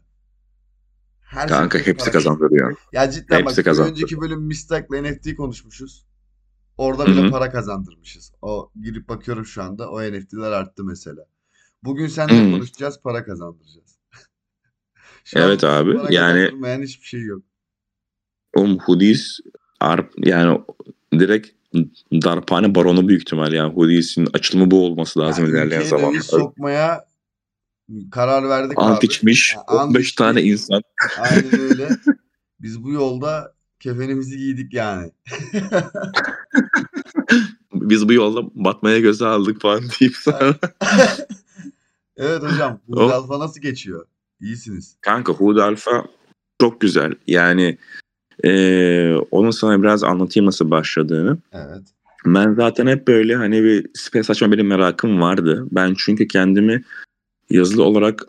Her 1.21 1.47
Kanka 1.47 1.79
hepsi 1.79 2.11
kazandırıyor. 2.11 2.75
Ya 2.91 3.11
cidden 3.11 3.39
Hepsi 3.39 3.57
bak 3.57 3.65
kazandırıyor. 3.65 3.97
önceki 3.97 4.21
bölüm 4.21 4.41
Mistak'la 4.41 5.01
NFT 5.01 5.35
konuşmuşuz. 5.35 6.05
Orada 6.77 7.05
bile 7.05 7.27
hı. 7.27 7.31
para 7.31 7.51
kazandırmışız. 7.51 8.31
O 8.41 8.71
girip 8.81 9.09
bakıyorum 9.09 9.45
şu 9.45 9.63
anda 9.63 9.89
o 9.89 10.01
NFT'ler 10.01 10.51
arttı 10.51 10.83
mesela. 10.83 11.25
Bugün 11.83 12.07
seninle 12.07 12.43
Hı 12.43 12.47
hı. 12.47 12.51
konuşacağız, 12.51 12.99
para 13.03 13.25
kazandıracağız. 13.25 13.97
An 15.35 15.41
Evet 15.41 15.63
abi 15.63 15.97
para 15.97 16.13
yani 16.13 16.51
hiçbir 16.83 17.05
şey 17.07 17.21
yok. 17.21 17.43
O 18.55 18.67
hoodies 18.67 19.39
arp, 19.79 20.13
yani 20.25 20.59
direkt 21.13 21.47
darphane 22.13 22.75
baronu 22.75 23.07
büyük 23.07 23.21
ihtimal 23.21 23.53
yani 23.53 23.73
hoodies'in 23.73 24.27
açılımı 24.33 24.71
bu 24.71 24.85
olması 24.85 25.19
lazım 25.19 25.45
Yani 25.45 25.53
ilerleyen 25.53 25.81
zamanlarda. 25.81 26.21
sokmaya 26.23 27.05
karar 28.11 28.49
verdik 28.49 28.77
Ant 28.77 28.97
abi. 28.97 29.05
içmiş 29.05 29.53
Yani 29.55 29.63
ant 29.79 29.89
15 29.89 30.11
tane 30.11 30.39
içtik. 30.43 30.51
insan. 30.51 30.81
Aynen 31.19 31.59
öyle. 31.59 31.89
Biz 32.59 32.83
bu 32.83 32.91
yolda 32.91 33.53
kefenimizi 33.79 34.37
giydik 34.37 34.73
yani. 34.73 35.11
Biz 37.73 38.09
bu 38.09 38.13
yolda 38.13 38.41
batmaya 38.55 38.99
göze 38.99 39.25
aldık 39.25 39.61
falan 39.61 39.81
deyip 39.99 40.15
sonra. 40.15 40.55
Evet 42.17 42.43
hocam, 42.43 42.79
bu 42.87 42.99
O- 42.99 43.09
alfa 43.09 43.39
nasıl 43.39 43.61
geçiyor? 43.61 44.05
İyisiniz. 44.41 44.97
Kanka 45.01 45.33
Hood 45.33 45.57
Alpha 45.57 46.05
çok 46.61 46.81
güzel. 46.81 47.13
Yani 47.27 47.77
eee 48.43 49.15
onu 49.31 49.53
sana 49.53 49.83
biraz 49.83 50.03
anlatayım 50.03 50.47
nasıl 50.47 50.71
başladığını. 50.71 51.37
Evet. 51.53 51.83
Ben 52.25 52.53
zaten 52.53 52.87
hep 52.87 53.07
böyle 53.07 53.35
hani 53.35 53.63
bir 53.63 53.85
space 53.93 54.31
açma 54.31 54.51
benim 54.51 54.67
merakım 54.67 55.21
vardı. 55.21 55.67
Ben 55.71 55.93
çünkü 55.97 56.27
kendimi 56.27 56.83
yazılı 57.49 57.83
olarak 57.83 58.27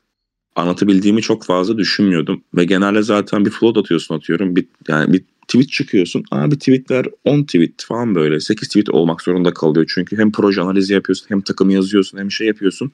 anlatabildiğimi 0.57 1.23
çok 1.23 1.45
fazla 1.45 1.79
düşünmüyordum. 1.79 2.43
Ve 2.55 2.65
genelde 2.65 3.03
zaten 3.03 3.45
bir 3.45 3.51
float 3.51 3.77
atıyorsun 3.77 4.15
atıyorum. 4.15 4.57
Bir, 4.57 4.67
yani 4.89 5.13
bir 5.13 5.25
tweet 5.49 5.71
çıkıyorsun. 5.71 6.25
Abi 6.31 6.59
tweetler 6.59 7.07
10 7.25 7.43
tweet 7.43 7.85
falan 7.85 8.15
böyle. 8.15 8.41
8 8.41 8.69
tweet 8.69 8.91
olmak 8.91 9.23
zorunda 9.23 9.55
kalıyor. 9.55 9.87
Çünkü 9.95 10.19
hem 10.19 10.33
proje 10.33 10.61
analizi 10.61 10.95
yapıyorsun 10.95 11.27
hem 11.29 11.41
takımı 11.41 11.73
yazıyorsun 11.73 12.19
hem 12.19 12.31
şey 12.31 12.47
yapıyorsun. 12.47 12.93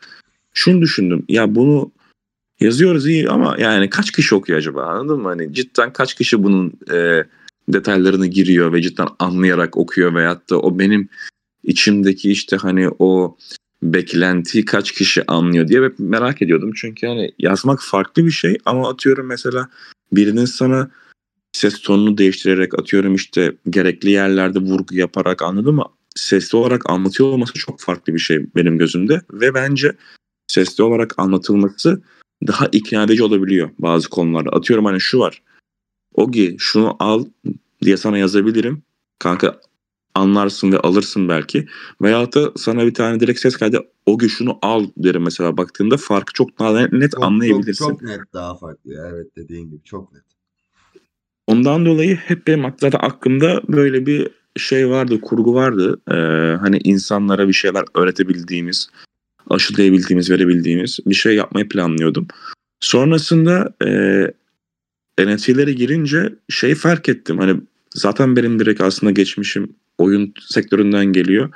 Şunu 0.54 0.80
düşündüm. 0.82 1.24
Ya 1.28 1.54
bunu 1.54 1.90
yazıyoruz 2.62 3.06
iyi 3.06 3.28
ama 3.28 3.56
yani 3.58 3.90
kaç 3.90 4.10
kişi 4.10 4.34
okuyor 4.34 4.58
acaba 4.58 4.82
anladın 4.82 5.20
mı? 5.20 5.28
Hani 5.28 5.54
cidden 5.54 5.92
kaç 5.92 6.14
kişi 6.14 6.42
bunun 6.42 6.72
e, 6.92 7.24
detaylarını 7.68 8.26
giriyor 8.26 8.72
ve 8.72 8.82
cidden 8.82 9.08
anlayarak 9.18 9.76
okuyor 9.76 10.14
veyahut 10.14 10.50
da 10.50 10.60
o 10.60 10.78
benim 10.78 11.08
içimdeki 11.64 12.30
işte 12.30 12.56
hani 12.56 12.90
o 12.98 13.36
beklentiyi 13.82 14.64
kaç 14.64 14.92
kişi 14.92 15.26
anlıyor 15.26 15.68
diye 15.68 15.82
hep 15.82 15.94
merak 15.98 16.42
ediyordum. 16.42 16.72
Çünkü 16.74 17.06
hani 17.06 17.32
yazmak 17.38 17.82
farklı 17.82 18.26
bir 18.26 18.30
şey 18.30 18.58
ama 18.64 18.90
atıyorum 18.90 19.26
mesela 19.26 19.68
birinin 20.12 20.44
sana 20.44 20.90
ses 21.52 21.80
tonunu 21.80 22.18
değiştirerek 22.18 22.78
atıyorum 22.78 23.14
işte 23.14 23.52
gerekli 23.70 24.10
yerlerde 24.10 24.58
vurgu 24.58 24.94
yaparak 24.94 25.42
anladın 25.42 25.74
mı? 25.74 25.84
Sesli 26.16 26.58
olarak 26.58 26.90
anlatıyor 26.90 27.28
olması 27.28 27.52
çok 27.52 27.80
farklı 27.80 28.14
bir 28.14 28.18
şey 28.18 28.46
benim 28.56 28.78
gözümde 28.78 29.20
ve 29.32 29.54
bence 29.54 29.92
sesli 30.46 30.84
olarak 30.84 31.14
anlatılması 31.18 32.02
daha 32.46 32.68
ikna 32.72 33.02
edici 33.02 33.22
olabiliyor 33.22 33.70
bazı 33.78 34.08
konularda. 34.08 34.50
Atıyorum 34.50 34.84
hani 34.84 35.00
şu 35.00 35.18
var. 35.18 35.42
Ogi 36.14 36.56
şunu 36.58 36.96
al 36.98 37.24
diye 37.84 37.96
sana 37.96 38.18
yazabilirim. 38.18 38.82
Kanka 39.18 39.60
anlarsın 40.14 40.72
ve 40.72 40.78
alırsın 40.78 41.28
belki. 41.28 41.66
Veyahut 42.02 42.34
da 42.34 42.52
sana 42.56 42.86
bir 42.86 42.94
tane 42.94 43.20
direkt 43.20 43.40
ses 43.40 43.56
kaydı 43.56 43.80
Ogi 44.06 44.28
şunu 44.28 44.58
al 44.62 44.86
derim 44.96 45.22
mesela 45.22 45.56
baktığında 45.56 45.96
farkı 45.96 46.32
çok 46.32 46.58
daha 46.58 46.80
net, 46.80 47.12
Çok, 47.12 47.24
anlayabilirsin. 47.24 47.88
Çok, 47.88 48.00
çok 48.00 48.08
net 48.08 48.20
daha 48.32 48.56
farklı 48.56 48.92
ya. 48.92 49.08
Evet 49.12 49.36
dediğin 49.36 49.70
gibi 49.70 49.82
çok 49.84 50.12
net. 50.12 50.22
Ondan 51.46 51.86
dolayı 51.86 52.16
hep 52.16 52.46
benim 52.46 52.64
aklımda, 52.64 52.98
aklımda 52.98 53.62
böyle 53.68 54.06
bir 54.06 54.30
şey 54.56 54.90
vardı, 54.90 55.20
kurgu 55.20 55.54
vardı. 55.54 56.00
Ee, 56.10 56.14
hani 56.56 56.78
insanlara 56.84 57.48
bir 57.48 57.52
şeyler 57.52 57.84
öğretebildiğimiz, 57.94 58.88
aşılayabildiğimiz, 59.52 60.30
verebildiğimiz 60.30 60.98
bir 61.06 61.14
şey 61.14 61.34
yapmayı 61.34 61.68
planlıyordum. 61.68 62.26
Sonrasında 62.80 63.74
e, 63.84 65.24
NFT'lere 65.26 65.72
girince 65.72 66.34
şey 66.48 66.74
fark 66.74 67.08
ettim. 67.08 67.38
Hani 67.38 67.60
zaten 67.94 68.36
benim 68.36 68.58
direkt 68.58 68.80
aslında 68.80 69.12
geçmişim 69.12 69.72
oyun 69.98 70.34
sektöründen 70.40 71.06
geliyor. 71.06 71.50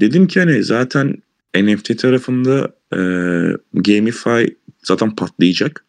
Dedim 0.00 0.26
ki 0.26 0.40
hani 0.40 0.62
zaten 0.62 1.16
NFT 1.56 1.98
tarafında 1.98 2.74
e, 2.92 3.00
Gamify 3.74 4.44
zaten 4.82 5.16
patlayacak. 5.16 5.84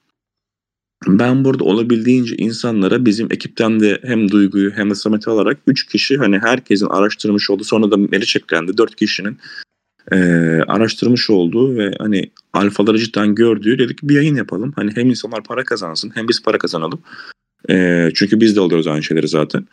Ben 1.07 1.45
burada 1.45 1.63
olabildiğince 1.63 2.35
insanlara 2.35 3.05
bizim 3.05 3.27
ekipten 3.31 3.79
de 3.79 3.99
hem 4.03 4.31
Duygu'yu 4.31 4.71
hem 4.71 4.89
de 4.89 4.95
Samet'i 4.95 5.29
alarak 5.29 5.57
3 5.67 5.85
kişi 5.85 6.17
hani 6.17 6.39
herkesin 6.39 6.85
araştırmış 6.85 7.49
olduğu 7.49 7.63
sonra 7.63 7.91
da 7.91 7.97
Meriç 7.97 8.35
eklendi 8.35 8.77
4 8.77 8.95
kişinin 8.95 9.37
e, 10.11 10.17
araştırmış 10.67 11.29
olduğu 11.29 11.75
ve 11.75 11.91
hani 11.99 12.31
alfaları 12.53 12.97
cidden 12.97 13.35
gördüğü 13.35 13.79
dedik 13.79 14.03
bir 14.03 14.15
yayın 14.15 14.35
yapalım. 14.35 14.73
Hani 14.75 14.91
hem 14.95 15.09
insanlar 15.09 15.43
para 15.43 15.63
kazansın 15.63 16.11
hem 16.15 16.27
biz 16.27 16.43
para 16.43 16.57
kazanalım. 16.57 16.99
E, 17.69 18.09
çünkü 18.13 18.39
biz 18.39 18.55
de 18.55 18.59
alıyoruz 18.59 18.87
aynı 18.87 19.03
şeyleri 19.03 19.27
zaten. 19.27 19.67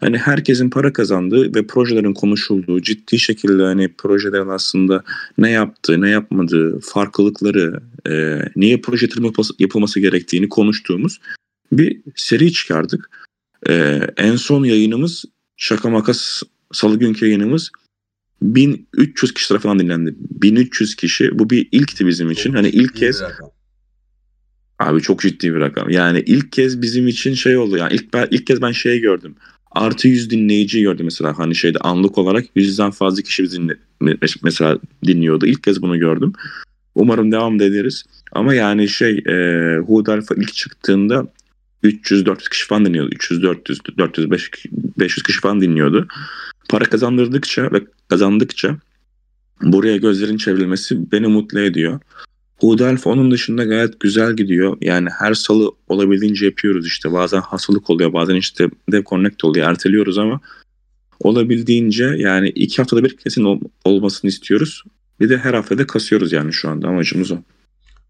Hani 0.00 0.18
herkesin 0.18 0.70
para 0.70 0.92
kazandığı 0.92 1.54
ve 1.54 1.66
projelerin 1.66 2.14
konuşulduğu 2.14 2.82
ciddi 2.82 3.18
şekilde 3.18 3.62
hani 3.62 3.88
projelerin 3.88 4.48
aslında 4.48 5.02
ne 5.38 5.50
yaptığı, 5.50 6.00
ne 6.00 6.10
yapmadığı, 6.10 6.80
farklılıkları, 6.80 7.80
e, 8.08 8.40
niye 8.56 8.80
proje 8.80 9.08
yapılması 9.58 10.00
gerektiğini 10.00 10.48
konuştuğumuz 10.48 11.20
bir 11.72 12.00
seri 12.16 12.52
çıkardık. 12.52 13.10
E, 13.68 14.00
en 14.16 14.36
son 14.36 14.64
yayınımız 14.64 15.24
şaka 15.56 15.90
makas 15.90 16.42
salı 16.72 16.98
günkü 16.98 17.26
yayınımız 17.26 17.70
1300 18.44 19.34
kişi 19.34 19.48
tarafından 19.48 19.78
dinlendi. 19.78 20.14
1300 20.18 20.96
kişi 20.96 21.38
bu 21.38 21.50
bir 21.50 21.68
ilkti 21.72 22.06
bizim 22.06 22.30
için. 22.30 22.50
Çok 22.50 22.56
Hani 22.56 22.68
ilk 22.68 22.96
kez. 22.96 23.22
Abi 24.78 25.00
çok 25.00 25.20
ciddi 25.20 25.54
bir 25.54 25.60
rakam. 25.60 25.90
Yani 25.90 26.22
ilk 26.26 26.52
kez 26.52 26.82
bizim 26.82 27.08
için 27.08 27.34
şey 27.34 27.56
oldu. 27.56 27.76
Yani 27.76 27.94
ilk 27.94 28.14
ben, 28.14 28.28
ilk 28.30 28.46
kez 28.46 28.62
ben 28.62 28.72
şey 28.72 29.00
gördüm. 29.00 29.34
Artı 29.70 30.08
100 30.08 30.30
dinleyici 30.30 30.82
gördüm 30.82 31.04
mesela 31.04 31.38
hani 31.38 31.54
şeyde 31.54 31.78
anlık 31.78 32.18
olarak 32.18 32.44
yüzden 32.54 32.90
fazla 32.90 33.22
kişi 33.22 33.42
bizi 33.42 33.60
dinle, 33.60 33.76
me- 34.00 34.38
mesela 34.42 34.78
dinliyordu. 35.06 35.46
İlk 35.46 35.62
kez 35.62 35.82
bunu 35.82 35.98
gördüm. 35.98 36.32
Umarım 36.94 37.32
devam 37.32 37.58
da 37.58 37.64
ederiz. 37.64 38.04
Ama 38.32 38.54
yani 38.54 38.88
şey 38.88 39.18
e, 39.18 39.76
Hood 39.78 40.06
Alpha 40.06 40.34
ilk 40.34 40.54
çıktığında 40.54 41.26
300-400 41.84 42.50
kişi 42.50 42.66
falan 42.66 42.84
dinliyordu. 42.84 43.14
300-400, 43.14 43.98
400 43.98 44.30
500 44.98 45.22
kişi 45.22 45.40
falan 45.40 45.60
dinliyordu. 45.60 46.08
Para 46.68 46.84
kazandırdıkça 46.84 47.72
ve 47.72 47.84
kazandıkça 48.08 48.78
buraya 49.62 49.96
gözlerin 49.96 50.36
çevrilmesi 50.36 51.12
beni 51.12 51.26
mutlu 51.26 51.60
ediyor. 51.60 52.00
Alpha 52.62 53.10
onun 53.10 53.30
dışında 53.30 53.64
gayet 53.64 54.00
güzel 54.00 54.36
gidiyor. 54.36 54.76
Yani 54.80 55.08
her 55.18 55.34
salı 55.34 55.72
olabildiğince 55.88 56.46
yapıyoruz 56.46 56.86
işte. 56.86 57.12
Bazen 57.12 57.40
hastalık 57.40 57.90
oluyor, 57.90 58.12
bazen 58.12 58.34
işte 58.34 58.70
Dev 58.92 59.04
Connect 59.04 59.44
oluyor, 59.44 59.70
erteliyoruz 59.70 60.18
ama 60.18 60.40
olabildiğince 61.20 62.04
yani 62.04 62.48
iki 62.48 62.76
haftada 62.76 63.04
bir 63.04 63.16
kesin 63.16 63.44
ol- 63.44 63.60
olmasını 63.84 64.28
istiyoruz. 64.28 64.84
Bir 65.20 65.28
de 65.28 65.38
her 65.38 65.54
haftada 65.54 65.86
kasıyoruz 65.86 66.32
yani 66.32 66.52
şu 66.52 66.68
anda 66.68 66.88
amacımız 66.88 67.32
o. 67.32 67.38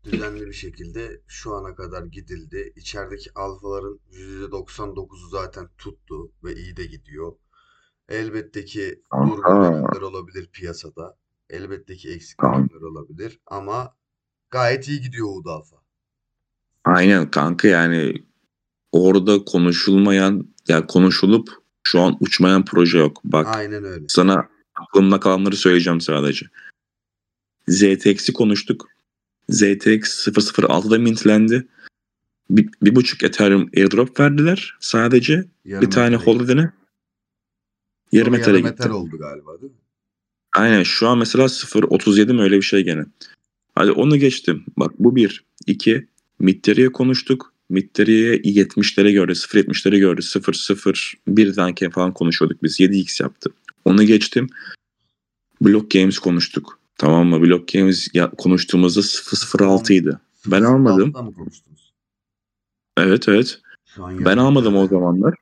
Düzenli 0.04 0.46
bir 0.46 0.52
şekilde 0.52 1.20
şu 1.28 1.54
ana 1.54 1.74
kadar 1.74 2.04
gidildi. 2.04 2.72
İçerideki 2.76 3.30
alfaların 3.34 3.98
%99'u 4.50 5.28
zaten 5.30 5.68
tuttu 5.78 6.30
ve 6.44 6.54
iyi 6.54 6.76
de 6.76 6.84
gidiyor. 6.86 7.32
Elbette 8.08 8.64
ki 8.64 9.02
durgun 9.12 9.42
Aha. 9.42 9.64
dönemler 9.64 10.00
olabilir 10.00 10.46
piyasada. 10.52 11.16
Elbette 11.50 11.96
ki 11.96 12.10
eksik 12.10 12.38
Kanka. 12.38 12.56
dönemler 12.58 12.86
olabilir 12.86 13.40
ama 13.46 13.94
gayet 14.50 14.88
iyi 14.88 15.00
gidiyor 15.00 15.28
Alpha. 15.46 15.76
Aynen 16.84 17.30
kanka 17.30 17.68
yani 17.68 18.24
orada 18.92 19.44
konuşulmayan 19.44 20.48
ya 20.68 20.86
konuşulup 20.86 21.48
şu 21.82 22.00
an 22.00 22.16
uçmayan 22.20 22.64
proje 22.64 22.98
yok. 22.98 23.20
Bak 23.24 23.46
Aynen 23.56 23.84
öyle. 23.84 24.04
sana 24.08 24.48
aklımda 24.74 25.20
kalanları 25.20 25.56
söyleyeceğim 25.56 26.00
sadece. 26.00 26.46
ZTX'i 27.68 28.32
konuştuk. 28.32 28.88
ZTX 29.48 30.28
006'da 30.28 30.98
mintlendi. 30.98 31.68
Bir, 32.50 32.68
bir 32.82 32.96
buçuk 32.96 33.22
Ethereum 33.22 33.70
airdrop 33.76 34.20
verdiler 34.20 34.76
sadece. 34.80 35.44
Yarım 35.64 35.86
bir 35.86 35.90
tane 35.90 36.10
metre. 36.10 36.24
Yarım 38.14 38.32
Sonra 38.32 38.42
Ether'e 38.42 38.58
yarım 38.58 38.70
gitti. 38.70 38.90
Oldu 38.90 39.18
galiba 39.18 39.60
değil 39.60 39.72
mi? 39.72 39.78
Aynen 40.56 40.82
şu 40.82 41.08
an 41.08 41.18
mesela 41.18 41.44
0.37 41.44 42.32
mi 42.32 42.42
öyle 42.42 42.56
bir 42.56 42.62
şey 42.62 42.84
gene. 42.84 43.04
Hadi 43.74 43.90
onu 43.90 44.16
geçtim. 44.16 44.64
Bak 44.76 44.92
bu 44.98 45.16
bir. 45.16 45.44
iki 45.66 46.08
Mitteri'ye 46.38 46.92
konuştuk. 46.92 47.52
Mitteri'ye 47.68 48.36
70'lere 48.36 49.12
göre 49.12 49.32
0.70'lere 49.32 49.98
göre 49.98 50.20
0.01'den 50.20 51.90
falan 51.90 52.14
konuşuyorduk 52.14 52.62
biz. 52.62 52.80
7x 52.80 53.22
yaptı. 53.22 53.50
Onu 53.84 54.04
geçtim. 54.04 54.46
Block 55.60 55.90
Games 55.90 56.18
konuştuk. 56.18 56.78
Tamam 56.98 57.26
mı? 57.26 57.42
Block 57.42 57.72
Games 57.72 58.08
konuştuğumuzda 58.38 59.00
0.06 59.00 59.92
idi. 59.92 60.18
Ben 60.46 60.62
almadım. 60.62 61.10
0.06'da 61.10 61.22
mı 61.22 61.34
konuştunuz? 61.34 61.92
Evet 62.96 63.28
evet. 63.28 63.60
Ben 63.98 64.36
almadım 64.36 64.76
o 64.76 64.86
zamanlar. 64.86 65.34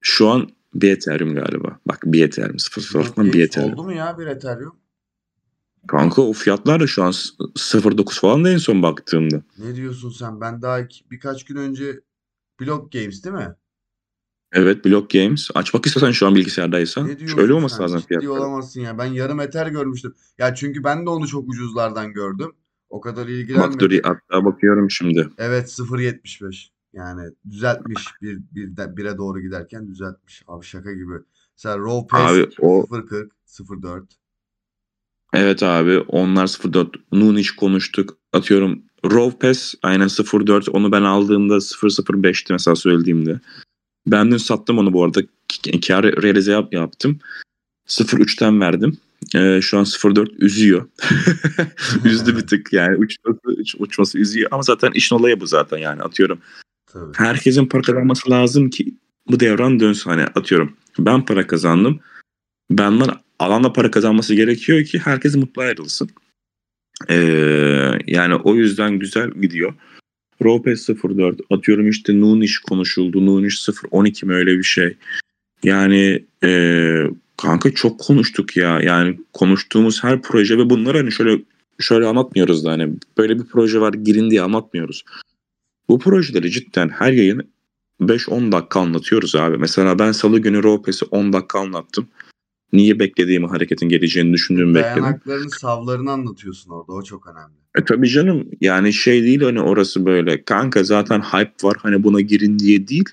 Şu 0.00 0.28
an 0.28 0.50
bir 0.74 0.90
Ethereum 0.90 1.34
galiba. 1.34 1.78
Bak 1.86 1.98
bir 2.04 2.24
Ethereum. 2.24 2.56
0.06'dan 2.56 3.26
bir 3.26 3.32
Games 3.32 3.44
Ethereum. 3.46 3.72
Oldu 3.72 3.82
mu 3.84 3.92
ya 3.92 4.18
bir 4.18 4.26
Ethereum? 4.26 4.76
Kanka 5.88 6.22
o 6.22 6.32
fiyatlar 6.32 6.80
da 6.80 6.86
şu 6.86 7.02
an 7.02 7.10
0.9 7.10 8.20
falan 8.20 8.44
da 8.44 8.50
en 8.50 8.56
son 8.58 8.82
baktığımda. 8.82 9.42
Ne 9.58 9.74
diyorsun 9.76 10.10
sen? 10.10 10.40
Ben 10.40 10.62
daha 10.62 10.80
iki- 10.80 11.10
birkaç 11.10 11.44
gün 11.44 11.56
önce 11.56 12.00
Block 12.60 12.92
Games 12.92 13.24
değil 13.24 13.36
mi? 13.36 13.54
Evet 14.52 14.84
Block 14.84 15.10
Games. 15.10 15.48
Aç 15.54 15.74
bak 15.74 15.86
istersen 15.86 16.10
şu 16.10 16.26
an 16.26 16.34
bilgisayardaysan. 16.34 17.08
Ne 17.08 17.28
Şöyle 17.28 17.52
olması 17.52 17.76
sen? 17.76 17.84
lazım 17.84 18.00
Ciddi 18.00 18.08
fiyatlar. 18.08 18.28
olamazsın 18.28 18.80
ya. 18.80 18.98
Ben 18.98 19.04
yarım 19.06 19.40
Ether 19.40 19.66
görmüştüm. 19.66 20.14
Ya 20.38 20.54
çünkü 20.54 20.84
ben 20.84 21.06
de 21.06 21.10
onu 21.10 21.26
çok 21.28 21.48
ucuzlardan 21.48 22.12
gördüm. 22.12 22.52
O 22.90 23.00
kadar 23.00 23.16
Bak 23.22 23.28
dur 23.28 23.30
ilgilenmedim. 23.30 24.00
hatta 24.04 24.44
bakıyorum 24.44 24.90
şimdi. 24.90 25.28
Evet 25.38 25.68
0.75. 25.70 26.68
Yani 26.92 27.30
düzeltmiş. 27.50 28.08
Bir, 28.22 28.38
bir, 28.54 28.96
bire 28.96 29.18
doğru 29.18 29.40
giderken 29.40 29.88
düzeltmiş. 29.88 30.42
Abi 30.46 30.64
şaka 30.66 30.92
gibi. 30.92 31.14
Mesela 31.56 31.78
Raw 31.78 32.16
Abi 32.16 32.48
o 32.58 32.82
0.40, 32.82 33.30
0.4. 33.46 34.02
evet 35.32 35.62
abi 35.62 35.98
onlar 35.98 36.46
0.4 36.46 36.94
Noon 37.12 37.36
hiç 37.36 37.50
konuştuk. 37.50 38.18
Atıyorum 38.32 38.82
Raw 39.04 39.48
Pass 39.48 39.74
aynen 39.82 40.08
0.4 40.08 40.70
onu 40.70 40.92
ben 40.92 41.02
aldığımda 41.02 41.54
0.05'ti 41.56 42.52
mesela 42.52 42.76
söylediğimde. 42.76 43.40
Ben 44.06 44.30
dün 44.30 44.36
sattım 44.36 44.78
onu 44.78 44.92
bu 44.92 45.04
arada. 45.04 45.20
Kar 45.86 46.04
realize 46.04 46.52
yap, 46.52 46.72
yaptım. 46.74 47.18
0.3'ten 47.86 48.60
verdim. 48.60 48.98
Ee, 49.34 49.60
şu 49.62 49.78
an 49.78 49.84
0.4 49.84 50.34
üzüyor. 50.38 50.88
Üzdü 52.04 52.36
bir 52.36 52.46
tık 52.46 52.72
yani 52.72 52.96
uçması, 52.96 53.38
uç- 53.44 53.74
uçması 53.78 54.18
üzüyor 54.18 54.48
ama 54.52 54.62
zaten 54.62 54.90
işin 54.94 55.16
olayı 55.16 55.40
bu 55.40 55.46
zaten 55.46 55.78
yani 55.78 56.02
atıyorum. 56.02 56.40
Tabii. 56.92 57.12
herkesin 57.16 57.66
para 57.66 57.82
kazanması 57.82 58.30
lazım 58.30 58.70
ki 58.70 58.94
bu 59.30 59.40
devran 59.40 59.80
dönsün. 59.80 60.10
Hani 60.10 60.24
atıyorum 60.24 60.76
ben 60.98 61.24
para 61.24 61.46
kazandım. 61.46 62.00
Benden 62.70 63.08
alan 63.38 63.64
da 63.64 63.72
para 63.72 63.90
kazanması 63.90 64.34
gerekiyor 64.34 64.84
ki 64.84 64.98
herkes 64.98 65.36
mutlu 65.36 65.62
ayrılsın. 65.62 66.10
Ee, 67.08 67.98
yani 68.06 68.34
o 68.34 68.54
yüzden 68.54 68.98
güzel 68.98 69.30
gidiyor. 69.30 69.74
Ropes 70.44 70.88
04 70.88 71.40
atıyorum 71.50 71.88
işte 71.88 72.20
Nuniş 72.20 72.58
konuşuldu. 72.58 73.26
Nuniş 73.26 73.68
012 73.90 74.26
mi 74.26 74.34
öyle 74.34 74.58
bir 74.58 74.62
şey. 74.62 74.96
Yani 75.64 76.24
ee, 76.44 77.06
kanka 77.36 77.74
çok 77.74 78.00
konuştuk 78.00 78.56
ya. 78.56 78.80
Yani 78.80 79.18
konuştuğumuz 79.32 80.04
her 80.04 80.22
proje 80.22 80.58
ve 80.58 80.70
bunları 80.70 80.98
hani 80.98 81.12
şöyle 81.12 81.42
şöyle 81.80 82.06
anlatmıyoruz 82.06 82.64
da 82.64 82.70
hani 82.70 82.92
böyle 83.18 83.38
bir 83.38 83.44
proje 83.44 83.80
var 83.80 83.92
girin 83.92 84.30
diye 84.30 84.42
anlatmıyoruz. 84.42 85.04
Bu 85.92 85.98
projeleri 85.98 86.50
cidden 86.50 86.88
her 86.88 87.12
yayın 87.12 87.42
5-10 88.00 88.52
dakika 88.52 88.80
anlatıyoruz 88.80 89.34
abi. 89.34 89.58
Mesela 89.58 89.98
ben 89.98 90.12
salı 90.12 90.38
günü 90.38 90.62
Ropes'i 90.62 91.04
10 91.04 91.32
dakika 91.32 91.58
anlattım. 91.58 92.08
Niye 92.72 92.98
beklediğimi 92.98 93.46
hareketin 93.46 93.88
geleceğini 93.88 94.32
düşündüğümü 94.32 94.74
bekledim. 94.74 95.02
Dayanaklarını, 95.02 95.50
savlarını 95.50 96.10
anlatıyorsun 96.10 96.70
orada. 96.70 96.92
O 96.92 97.02
çok 97.02 97.26
önemli. 97.26 97.54
E 97.78 97.84
tabii 97.84 98.08
canım 98.08 98.48
yani 98.60 98.92
şey 98.92 99.22
değil 99.22 99.40
hani 99.42 99.60
orası 99.60 100.06
böyle 100.06 100.44
kanka 100.44 100.84
zaten 100.84 101.20
hype 101.20 101.54
var 101.62 101.76
hani 101.82 102.02
buna 102.04 102.20
girin 102.20 102.58
diye 102.58 102.88
değil. 102.88 103.08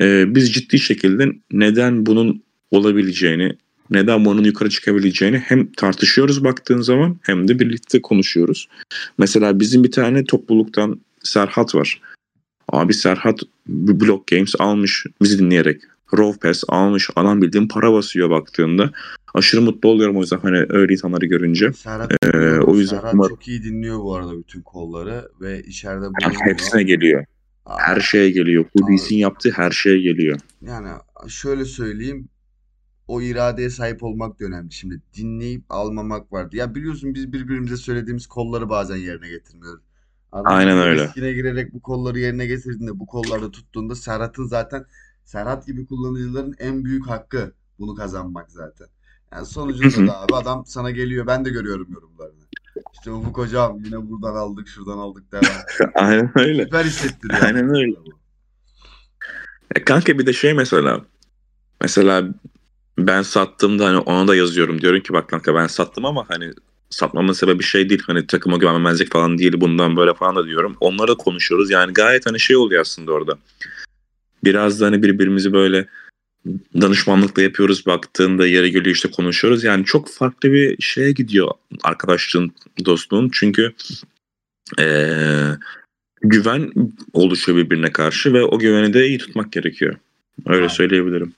E, 0.00 0.34
biz 0.34 0.52
ciddi 0.52 0.78
şekilde 0.78 1.32
neden 1.52 2.06
bunun 2.06 2.42
olabileceğini 2.70 3.56
neden 3.90 4.24
bunun 4.24 4.44
yukarı 4.44 4.70
çıkabileceğini 4.70 5.38
hem 5.38 5.72
tartışıyoruz 5.72 6.44
baktığın 6.44 6.80
zaman 6.80 7.16
hem 7.22 7.48
de 7.48 7.58
birlikte 7.58 8.02
konuşuyoruz. 8.02 8.68
Mesela 9.18 9.60
bizim 9.60 9.84
bir 9.84 9.90
tane 9.90 10.24
topluluktan 10.24 11.00
Serhat 11.26 11.74
var. 11.74 12.00
Abi 12.72 12.94
Serhat 12.94 13.40
Block 13.68 14.26
Games 14.26 14.54
almış 14.58 15.06
bizi 15.22 15.38
dinleyerek. 15.38 15.82
Raw 16.18 16.48
Pass 16.48 16.64
almış. 16.68 17.10
Adam 17.16 17.42
bildiğin 17.42 17.68
para 17.68 17.92
basıyor 17.92 18.30
baktığında. 18.30 18.90
Aşırı 19.34 19.62
mutlu 19.62 19.88
oluyorum 19.88 20.16
o 20.16 20.20
yüzden 20.20 20.38
hani 20.38 20.66
öyle 20.68 20.92
insanları 20.92 21.26
görünce. 21.26 21.72
Serhat, 21.72 22.12
Ee, 22.24 22.60
o 22.60 22.76
yüzden 22.76 22.96
Serhat 22.96 23.14
umarım- 23.14 23.28
çok 23.34 23.48
iyi 23.48 23.62
dinliyor 23.64 23.98
bu 23.98 24.14
arada 24.14 24.38
bütün 24.38 24.62
kolları 24.62 25.28
ve 25.40 25.62
içeride 25.62 26.00
bulunuyor. 26.06 26.40
hepsine 26.44 26.82
geliyor. 26.82 27.24
Aa, 27.66 27.78
Her 27.78 28.00
şeye 28.00 28.30
geliyor. 28.30 28.64
Hoodies'in 28.78 29.16
yaptığı 29.16 29.50
her 29.50 29.70
şeye 29.70 29.98
geliyor. 29.98 30.38
Yani 30.62 30.88
şöyle 31.28 31.64
söyleyeyim. 31.64 32.28
O 33.08 33.22
iradeye 33.22 33.70
sahip 33.70 34.02
olmak 34.02 34.40
da 34.40 34.44
önemli. 34.44 34.72
Şimdi 34.72 35.00
dinleyip 35.16 35.62
almamak 35.70 36.32
vardı. 36.32 36.56
Ya 36.56 36.74
biliyorsun 36.74 37.14
biz 37.14 37.32
birbirimize 37.32 37.76
söylediğimiz 37.76 38.26
kolları 38.26 38.68
bazen 38.68 38.96
yerine 38.96 39.28
getirmiyoruz. 39.28 39.82
Adam 40.36 40.52
Aynen 40.52 40.78
öyle. 40.78 41.04
riskine 41.04 41.32
girerek 41.32 41.74
bu 41.74 41.82
kolları 41.82 42.18
yerine 42.18 42.46
getirdiğinde, 42.46 42.98
bu 42.98 43.06
kolları 43.06 43.50
tuttuğunda 43.50 43.94
Serhat'ın 43.94 44.44
zaten 44.44 44.84
Serhat 45.24 45.66
gibi 45.66 45.86
kullanıcıların 45.86 46.54
en 46.58 46.84
büyük 46.84 47.08
hakkı 47.08 47.52
bunu 47.78 47.94
kazanmak 47.94 48.50
zaten. 48.50 48.86
Yani 49.32 49.46
sonucunda 49.46 50.12
da 50.12 50.20
abi 50.20 50.34
adam 50.34 50.64
sana 50.66 50.90
geliyor. 50.90 51.26
Ben 51.26 51.44
de 51.44 51.50
görüyorum 51.50 51.88
yorumlarını. 51.92 52.44
İşte 52.92 53.10
Ufuk 53.10 53.38
hocam 53.38 53.78
yine 53.84 54.10
buradan 54.10 54.34
aldık, 54.34 54.68
şuradan 54.68 54.98
aldık 54.98 55.32
devam. 55.32 55.44
Aynen 55.94 56.30
öyle. 56.34 56.64
Süper 56.64 56.84
hissettiriyor. 56.84 57.42
Aynen 57.42 57.68
öyle. 57.68 57.96
bu. 57.96 58.10
E 59.76 59.84
kanka 59.84 60.18
bir 60.18 60.26
de 60.26 60.32
şey 60.32 60.54
mesela. 60.54 61.00
Mesela 61.80 62.24
ben 62.98 63.22
sattığımda 63.22 63.86
hani 63.86 63.98
ona 63.98 64.28
da 64.28 64.36
yazıyorum. 64.36 64.80
Diyorum 64.80 65.00
ki 65.00 65.12
bak 65.12 65.28
kanka 65.28 65.54
ben 65.54 65.66
sattım 65.66 66.04
ama 66.04 66.24
hani 66.28 66.52
satmamın 66.90 67.32
sebebi 67.32 67.62
şey 67.62 67.88
değil. 67.88 68.02
Hani 68.06 68.26
takıma 68.26 68.56
güvenmemezlik 68.56 69.12
falan 69.12 69.38
değil. 69.38 69.52
Bundan 69.56 69.96
böyle 69.96 70.14
falan 70.14 70.36
da 70.36 70.46
diyorum. 70.46 70.76
Onlara 70.80 71.14
konuşuyoruz. 71.14 71.70
Yani 71.70 71.92
gayet 71.92 72.26
hani 72.26 72.40
şey 72.40 72.56
oluyor 72.56 72.80
aslında 72.80 73.12
orada. 73.12 73.38
Biraz 74.44 74.80
da 74.80 74.86
hani 74.86 75.02
birbirimizi 75.02 75.52
böyle 75.52 75.86
danışmanlıkla 76.80 77.42
yapıyoruz 77.42 77.86
baktığında 77.86 78.46
yere 78.46 78.68
geliyor 78.68 78.94
işte 78.94 79.10
konuşuyoruz. 79.10 79.64
Yani 79.64 79.84
çok 79.84 80.10
farklı 80.10 80.52
bir 80.52 80.82
şeye 80.82 81.12
gidiyor 81.12 81.50
arkadaşlığın, 81.82 82.52
dostluğun. 82.84 83.30
Çünkü 83.32 83.72
eee, 84.78 85.58
güven 86.20 86.72
oluşuyor 87.12 87.58
birbirine 87.58 87.92
karşı 87.92 88.32
ve 88.32 88.42
o 88.42 88.58
güveni 88.58 88.94
de 88.94 89.06
iyi 89.06 89.18
tutmak 89.18 89.52
gerekiyor. 89.52 89.96
Öyle 90.46 90.56
Aynen. 90.56 90.68
söyleyebilirim. 90.68 91.32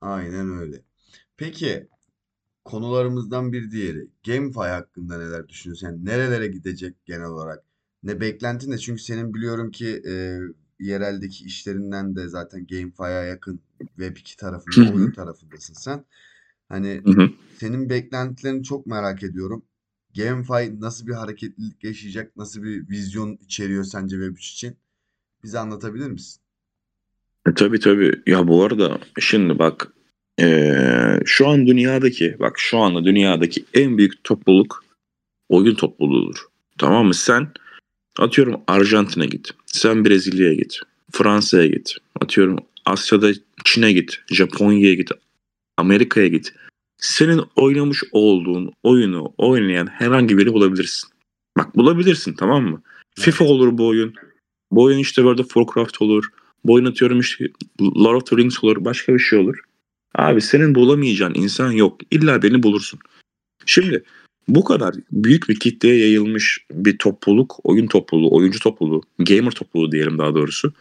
Aynen 0.00 0.58
öyle. 0.60 0.76
Peki 1.36 1.86
konularımızdan 2.64 3.52
bir 3.52 3.70
diğeri 3.70 4.08
GameFi 4.26 4.60
hakkında 4.60 5.18
neler 5.18 5.48
düşünüyorsun? 5.48 5.86
Yani 5.86 6.04
nerelere 6.04 6.46
gidecek 6.46 7.06
genel 7.06 7.26
olarak? 7.26 7.64
Ne 8.02 8.20
beklentin 8.20 8.70
ne? 8.70 8.78
Çünkü 8.78 9.02
senin 9.02 9.34
biliyorum 9.34 9.70
ki 9.70 10.02
e, 10.08 10.38
yereldeki 10.80 11.44
işlerinden 11.44 12.16
de 12.16 12.28
zaten 12.28 12.66
GameFi'ye 12.66 13.24
yakın 13.28 13.60
Web2 13.98 14.36
Hı 14.38 14.40
tarafında, 14.40 14.80
hı. 14.80 14.92
oyun 14.92 15.12
tarafındasın 15.12 15.74
sen. 15.74 16.04
Hani 16.68 17.02
Hı 17.04 17.10
hı. 17.10 17.30
senin 17.58 17.90
beklentilerini 17.90 18.62
çok 18.64 18.86
merak 18.86 19.22
ediyorum. 19.22 19.64
GameFi 20.16 20.80
nasıl 20.80 21.06
bir 21.06 21.12
hareketlilik 21.12 21.84
yaşayacak? 21.84 22.36
Nasıl 22.36 22.62
bir 22.62 22.88
vizyon 22.88 23.36
içeriyor 23.36 23.84
sence 23.84 24.16
Web3 24.16 24.52
için? 24.52 24.76
Bize 25.44 25.58
anlatabilir 25.58 26.10
misin? 26.10 26.42
E, 27.48 27.54
tabii 27.54 27.80
tabii. 27.80 28.22
Ya 28.26 28.48
bu 28.48 28.64
arada 28.64 29.00
şimdi 29.18 29.58
bak 29.58 29.92
eee, 30.38 31.20
şu 31.24 31.48
an 31.48 31.66
dünyadaki 31.66 32.36
bak 32.38 32.58
şu 32.58 32.78
anda 32.78 33.04
dünyadaki 33.04 33.64
en 33.74 33.98
büyük 33.98 34.24
topluluk 34.24 34.84
oyun 35.48 35.74
topluluğudur. 35.74 36.38
Tamam 36.78 37.06
mı? 37.06 37.14
Sen 37.14 37.48
atıyorum 38.18 38.60
Arjantin'e 38.66 39.26
git. 39.26 39.50
Sen 39.66 40.04
Brezilya'ya 40.04 40.54
git. 40.54 40.78
Fransa'ya 41.12 41.66
git. 41.66 41.94
Atıyorum 42.20 42.58
Asya'da 42.84 43.32
Çin'e 43.64 43.92
git. 43.92 44.20
Japonya'ya 44.30 44.94
git. 44.94 45.10
Amerika'ya 45.76 46.28
git. 46.28 46.54
Senin 46.98 47.42
oynamış 47.56 48.02
olduğun 48.12 48.72
oyunu 48.82 49.32
oynayan 49.38 49.86
herhangi 49.86 50.38
biri 50.38 50.52
bulabilirsin. 50.52 51.08
Bak 51.58 51.76
bulabilirsin 51.76 52.32
tamam 52.32 52.64
mı? 52.64 52.82
FIFA 53.18 53.44
olur 53.44 53.78
bu 53.78 53.86
oyun. 53.86 54.14
Bu 54.70 54.82
oyun 54.82 54.98
işte 54.98 55.14
World 55.14 55.38
of 55.38 55.46
Warcraft 55.46 56.02
olur. 56.02 56.24
Bu 56.64 56.72
oyun 56.72 56.84
atıyorum 56.84 57.20
işte 57.20 57.48
Lord 57.80 58.16
of 58.16 58.26
the 58.26 58.36
Rings 58.36 58.64
olur. 58.64 58.84
Başka 58.84 59.14
bir 59.14 59.18
şey 59.18 59.38
olur. 59.38 59.58
Abi 60.14 60.40
senin 60.40 60.74
bulamayacağın 60.74 61.34
insan 61.34 61.70
yok. 61.72 62.00
İlla 62.10 62.42
beni 62.42 62.62
bulursun. 62.62 63.00
Şimdi 63.66 64.04
bu 64.48 64.64
kadar 64.64 64.94
büyük 65.12 65.48
bir 65.48 65.58
kitleye 65.58 65.98
yayılmış 65.98 66.58
bir 66.72 66.98
topluluk, 66.98 67.58
oyun 67.64 67.86
topluluğu, 67.86 68.36
oyuncu 68.36 68.60
topluluğu, 68.60 69.02
gamer 69.18 69.50
topluluğu 69.50 69.92
diyelim 69.92 70.18
daha 70.18 70.34
doğrusu. 70.34 70.72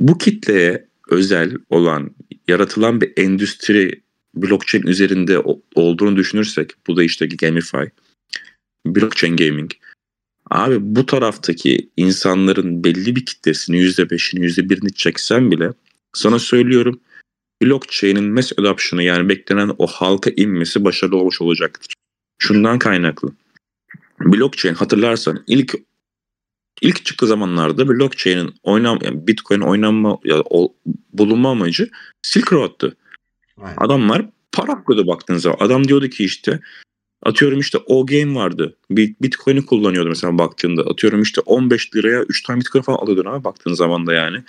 Bu 0.00 0.18
kitleye 0.18 0.86
özel 1.10 1.52
olan, 1.70 2.10
yaratılan 2.48 3.00
bir 3.00 3.12
endüstri 3.16 4.00
blockchain 4.34 4.86
üzerinde 4.86 5.38
olduğunu 5.74 6.16
düşünürsek, 6.16 6.70
bu 6.86 6.96
da 6.96 7.02
işte 7.02 7.26
Gamify, 7.26 7.84
blockchain 8.86 9.36
gaming. 9.36 9.70
Abi 10.50 10.76
bu 10.80 11.06
taraftaki 11.06 11.88
insanların 11.96 12.84
belli 12.84 13.16
bir 13.16 13.24
kitlesini 13.24 13.76
%5'ini 13.76 14.40
%1'ini 14.40 14.92
çeksen 14.92 15.50
bile 15.50 15.72
sana 16.14 16.38
söylüyorum 16.38 17.00
blockchain'in 17.62 18.24
mass 18.24 18.52
adoption'ı 18.58 19.02
yani 19.02 19.28
beklenen 19.28 19.74
o 19.78 19.86
halka 19.86 20.30
inmesi 20.36 20.84
başarılı 20.84 21.16
olmuş 21.16 21.40
olacaktır. 21.40 21.94
Şundan 22.38 22.78
kaynaklı. 22.78 23.32
Blockchain 24.20 24.74
hatırlarsan 24.74 25.44
ilk 25.46 25.74
ilk 26.82 27.04
çıktığı 27.04 27.26
zamanlarda 27.26 27.88
blockchain'in 27.88 28.54
oynam 28.62 28.98
yani 29.02 29.26
Bitcoin 29.26 29.60
oynanma 29.60 30.18
ya 30.24 30.42
o, 30.50 30.74
bulunma 31.12 31.50
amacı 31.50 31.90
Silk 32.22 32.52
Road'tu. 32.52 32.96
Aynen. 33.56 33.76
Adamlar 33.76 34.26
para 34.52 34.72
akıyordu 34.72 35.06
baktığın 35.06 35.36
zaman. 35.36 35.56
Adam 35.60 35.88
diyordu 35.88 36.08
ki 36.08 36.24
işte 36.24 36.60
atıyorum 37.22 37.60
işte 37.60 37.78
o 37.86 38.06
game 38.06 38.34
vardı. 38.34 38.76
Bitcoin'i 38.90 39.66
kullanıyordu 39.66 40.08
mesela 40.08 40.38
baktığında. 40.38 40.82
Atıyorum 40.82 41.22
işte 41.22 41.40
15 41.40 41.96
liraya 41.96 42.22
3 42.22 42.42
tane 42.42 42.60
Bitcoin 42.60 42.82
falan 42.82 42.98
alıyordun 42.98 43.30
abi 43.30 43.44
baktığın 43.44 43.74
zaman 43.74 44.06
da 44.06 44.12
yani. 44.12 44.44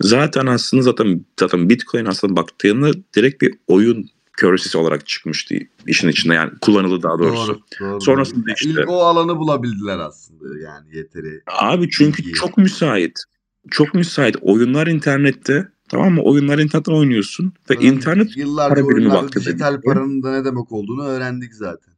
Zaten 0.00 0.46
aslında 0.46 0.82
zaten 0.82 1.24
zaten 1.40 1.68
Bitcoin 1.68 2.04
aslında 2.04 2.36
baktığında 2.36 2.92
direkt 3.16 3.42
bir 3.42 3.54
oyun 3.66 4.08
currency'si 4.40 4.78
olarak 4.78 5.06
çıkmıştı 5.06 5.54
işin 5.86 6.08
içinde 6.08 6.34
yani 6.34 6.50
kullanıldı 6.60 7.02
daha 7.02 7.18
doğrusu. 7.18 7.48
Doğru, 7.48 7.90
doğru, 7.90 8.00
Sonrasında 8.00 8.46
doğru. 8.46 8.54
işte. 8.54 8.70
İlk 8.70 8.88
o 8.88 9.04
alanı 9.04 9.36
bulabildiler 9.36 9.98
aslında 9.98 10.58
yani 10.58 10.96
yeteri. 10.96 11.42
Abi 11.46 11.90
çünkü 11.90 12.18
bilgiyi. 12.18 12.34
çok 12.34 12.58
müsait. 12.58 13.24
Çok 13.70 13.94
müsait. 13.94 14.36
Oyunlar 14.40 14.86
internette 14.86 15.72
Tamam 15.92 16.12
mı? 16.12 16.22
Oyunlar 16.22 16.58
internetten 16.58 16.92
oynuyorsun 16.92 17.46
ve 17.70 17.74
evet. 17.74 17.82
internet 17.82 18.36
Yıllarca 18.36 18.74
para 18.74 18.88
birimi 18.88 19.10
baktı. 19.10 19.40
Dijital 19.40 19.80
paranın 19.80 20.22
da 20.22 20.32
ne 20.32 20.44
demek 20.44 20.72
olduğunu 20.72 21.04
öğrendik 21.04 21.54
zaten. 21.54 21.91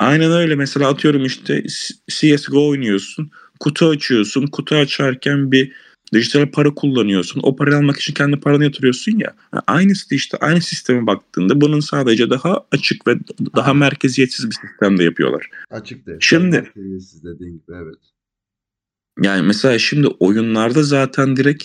Aynen 0.00 0.32
öyle. 0.32 0.54
Mesela 0.54 0.88
atıyorum 0.88 1.24
işte 1.24 1.64
CSGO 2.08 2.68
oynuyorsun. 2.68 3.30
Kutu 3.60 3.88
açıyorsun. 3.88 4.46
Kutu 4.46 4.74
açarken 4.76 5.52
bir 5.52 5.72
dijital 6.12 6.50
para 6.50 6.74
kullanıyorsun. 6.74 7.40
O 7.44 7.56
parayı 7.56 7.76
almak 7.76 8.00
için 8.00 8.14
kendi 8.14 8.40
paranı 8.40 8.64
yatırıyorsun 8.64 9.18
ya. 9.18 9.34
Aynısı 9.66 10.14
işte 10.14 10.36
aynı 10.36 10.60
sisteme 10.60 11.06
baktığında 11.06 11.60
bunun 11.60 11.80
sadece 11.80 12.30
daha 12.30 12.64
açık 12.72 13.06
ve 13.06 13.14
daha 13.56 13.74
merkeziyetsiz 13.74 14.50
bir 14.50 14.54
sistemde 14.54 15.04
yapıyorlar. 15.04 15.50
Açık 15.70 16.06
değil. 16.06 16.18
Şimdi 16.20 16.56
merkeziyetsiz 16.56 17.24
dediğin 17.24 17.52
gibi 17.52 17.76
evet. 17.76 17.98
Yani 19.22 19.46
mesela 19.46 19.78
şimdi 19.78 20.06
oyunlarda 20.06 20.82
zaten 20.82 21.36
direkt 21.36 21.64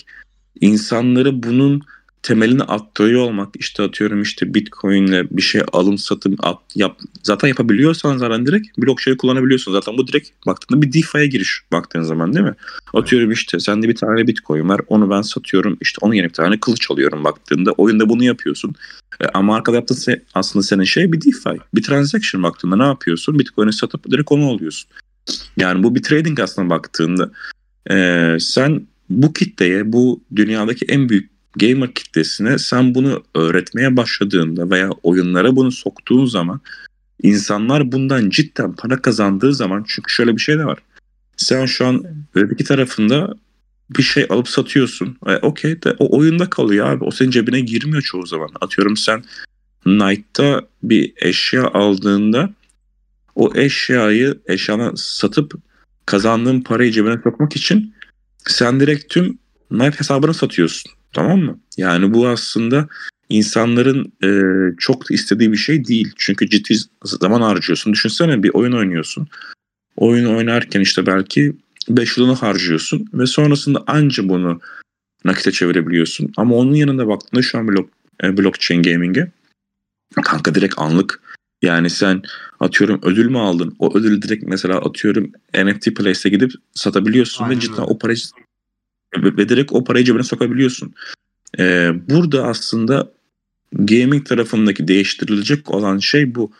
insanları 0.60 1.42
bunun 1.42 1.82
temelini 2.26 2.62
attırıyor 2.62 3.22
olmak 3.22 3.48
işte 3.58 3.82
atıyorum 3.82 4.22
işte 4.22 4.54
bitcoin'le 4.54 5.26
bir 5.30 5.42
şey 5.42 5.62
alım 5.72 5.98
satım 5.98 6.36
at, 6.42 6.58
yap, 6.74 7.00
zaten 7.22 7.48
yapabiliyorsan 7.48 8.18
zaten 8.18 8.46
direkt 8.46 8.78
blockchain 8.78 9.16
kullanabiliyorsun. 9.16 9.72
Zaten 9.72 9.98
bu 9.98 10.08
direkt 10.08 10.28
baktığında 10.46 10.82
bir 10.82 10.92
DeFi'ye 10.92 11.26
giriş 11.26 11.62
baktığın 11.72 12.02
zaman 12.02 12.34
değil 12.34 12.44
mi? 12.44 12.54
Atıyorum 12.94 13.32
işte 13.32 13.60
sende 13.60 13.88
bir 13.88 13.94
tane 13.94 14.26
bitcoin 14.26 14.68
var 14.68 14.80
onu 14.88 15.10
ben 15.10 15.22
satıyorum 15.22 15.78
işte 15.80 15.98
onun 16.00 16.14
yerine 16.14 16.28
bir 16.28 16.34
tane 16.34 16.60
kılıç 16.60 16.90
alıyorum 16.90 17.24
baktığında 17.24 17.72
oyunda 17.72 18.08
bunu 18.08 18.24
yapıyorsun. 18.24 18.74
E, 19.20 19.24
ama 19.34 19.56
arkada 19.56 19.76
yaptığın 19.76 19.94
se- 19.94 20.22
aslında 20.34 20.62
senin 20.62 20.84
şey 20.84 21.12
bir 21.12 21.20
DeFi. 21.20 21.60
Bir 21.74 21.82
transaction 21.82 22.42
baktığında 22.42 22.76
ne 22.76 22.84
yapıyorsun? 22.84 23.38
Bitcoin'i 23.38 23.72
satıp 23.72 24.10
direkt 24.10 24.32
onu 24.32 24.50
alıyorsun. 24.50 24.90
Yani 25.56 25.82
bu 25.82 25.94
bir 25.94 26.02
trading 26.02 26.40
aslında 26.40 26.70
baktığında. 26.70 27.30
E, 27.90 28.36
sen 28.40 28.86
bu 29.10 29.32
kitleye, 29.32 29.92
bu 29.92 30.20
dünyadaki 30.36 30.84
en 30.88 31.08
büyük 31.08 31.35
gamer 31.56 31.94
kitlesine 31.94 32.58
sen 32.58 32.94
bunu 32.94 33.22
öğretmeye 33.34 33.96
başladığında 33.96 34.70
veya 34.70 34.90
oyunlara 35.02 35.56
bunu 35.56 35.72
soktuğun 35.72 36.26
zaman 36.26 36.60
insanlar 37.22 37.92
bundan 37.92 38.30
cidden 38.30 38.72
para 38.72 39.02
kazandığı 39.02 39.54
zaman 39.54 39.84
çünkü 39.88 40.12
şöyle 40.12 40.36
bir 40.36 40.40
şey 40.40 40.58
de 40.58 40.64
var. 40.64 40.78
Sen 41.36 41.66
şu 41.66 41.86
an 41.86 42.04
Web2 42.34 42.64
tarafında 42.64 43.34
bir 43.90 44.02
şey 44.02 44.26
alıp 44.28 44.48
satıyorsun. 44.48 45.16
E, 45.26 45.36
Okey 45.36 45.82
de 45.82 45.96
o 45.98 46.18
oyunda 46.18 46.50
kalıyor 46.50 46.86
abi. 46.86 47.04
O 47.04 47.10
senin 47.10 47.30
cebine 47.30 47.60
girmiyor 47.60 48.02
çoğu 48.02 48.26
zaman. 48.26 48.48
Atıyorum 48.60 48.96
sen 48.96 49.24
Knight'ta 49.84 50.62
bir 50.82 51.12
eşya 51.16 51.64
aldığında 51.68 52.50
o 53.34 53.52
eşyayı 53.54 54.38
eşyana 54.46 54.92
satıp 54.96 55.54
kazandığın 56.06 56.60
parayı 56.60 56.92
cebine 56.92 57.18
sokmak 57.24 57.56
için 57.56 57.94
sen 58.46 58.80
direkt 58.80 59.08
tüm 59.08 59.38
Knight 59.68 60.00
hesabını 60.00 60.34
satıyorsun. 60.34 60.95
Tamam 61.16 61.40
mı? 61.40 61.58
Yani 61.76 62.14
bu 62.14 62.28
aslında 62.28 62.88
insanların 63.28 64.12
e, 64.24 64.30
çok 64.78 65.10
istediği 65.10 65.52
bir 65.52 65.56
şey 65.56 65.84
değil. 65.84 66.12
Çünkü 66.16 66.48
ciddi 66.50 66.74
zaman 67.04 67.40
harcıyorsun. 67.40 67.92
Düşünsene 67.92 68.42
bir 68.42 68.50
oyun 68.54 68.72
oynuyorsun. 68.72 69.28
Oyun 69.96 70.36
oynarken 70.36 70.80
işte 70.80 71.06
belki 71.06 71.56
5 71.88 72.18
yılını 72.18 72.34
harcıyorsun 72.34 73.06
ve 73.14 73.26
sonrasında 73.26 73.84
anca 73.86 74.28
bunu 74.28 74.60
nakite 75.24 75.52
çevirebiliyorsun. 75.52 76.32
Ama 76.36 76.54
onun 76.54 76.74
yanında 76.74 77.08
baktığında 77.08 77.42
şu 77.42 77.58
an 77.58 77.68
blok, 77.68 77.90
e, 78.22 78.36
blockchain 78.36 78.82
gaming'e 78.82 79.30
kanka 80.22 80.54
direkt 80.54 80.74
anlık 80.78 81.20
yani 81.62 81.90
sen 81.90 82.22
atıyorum 82.60 83.00
ödül 83.02 83.26
mü 83.26 83.38
aldın? 83.38 83.76
O 83.78 83.98
ödülü 83.98 84.22
direkt 84.22 84.44
mesela 84.44 84.78
atıyorum 84.78 85.32
NFT 85.54 85.94
Place'e 85.94 86.30
gidip 86.30 86.52
satabiliyorsun 86.74 87.44
Aynen 87.44 87.56
ve 87.56 87.60
cidden 87.60 87.72
öyle. 87.72 87.82
o 87.82 87.98
parayı 87.98 88.18
ve 89.16 89.48
direkt 89.48 89.72
o 89.72 89.84
parayı 89.84 90.04
cebine 90.04 90.22
sokabiliyorsun. 90.22 90.94
Ee, 91.58 91.92
burada 92.10 92.46
aslında 92.46 93.12
gaming 93.72 94.26
tarafındaki 94.26 94.88
değiştirilecek 94.88 95.70
olan 95.70 95.98
şey 95.98 96.34
bu. 96.34 96.52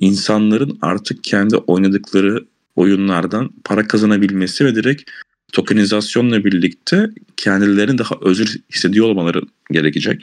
İnsanların 0.00 0.78
artık 0.82 1.24
kendi 1.24 1.56
oynadıkları 1.56 2.44
oyunlardan 2.76 3.50
para 3.64 3.86
kazanabilmesi 3.86 4.64
ve 4.64 4.74
direkt 4.74 5.10
tokenizasyonla 5.52 6.44
birlikte 6.44 7.10
kendilerini 7.36 7.98
daha 7.98 8.14
özür 8.20 8.60
hissediyor 8.72 9.06
olmaları 9.06 9.40
gerekecek. 9.70 10.22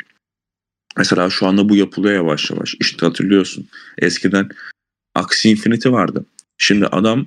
Mesela 0.98 1.30
şu 1.30 1.48
anda 1.48 1.70
bu 1.70 1.76
yapılıyor 1.76 2.14
yavaş 2.14 2.52
yavaş. 2.52 2.76
İşte 2.80 3.06
hatırlıyorsun. 3.06 3.68
Eskiden 3.98 4.50
Axie 5.16 5.52
Infinity 5.52 5.90
vardı. 5.90 6.26
Şimdi 6.58 6.86
adam 6.86 7.26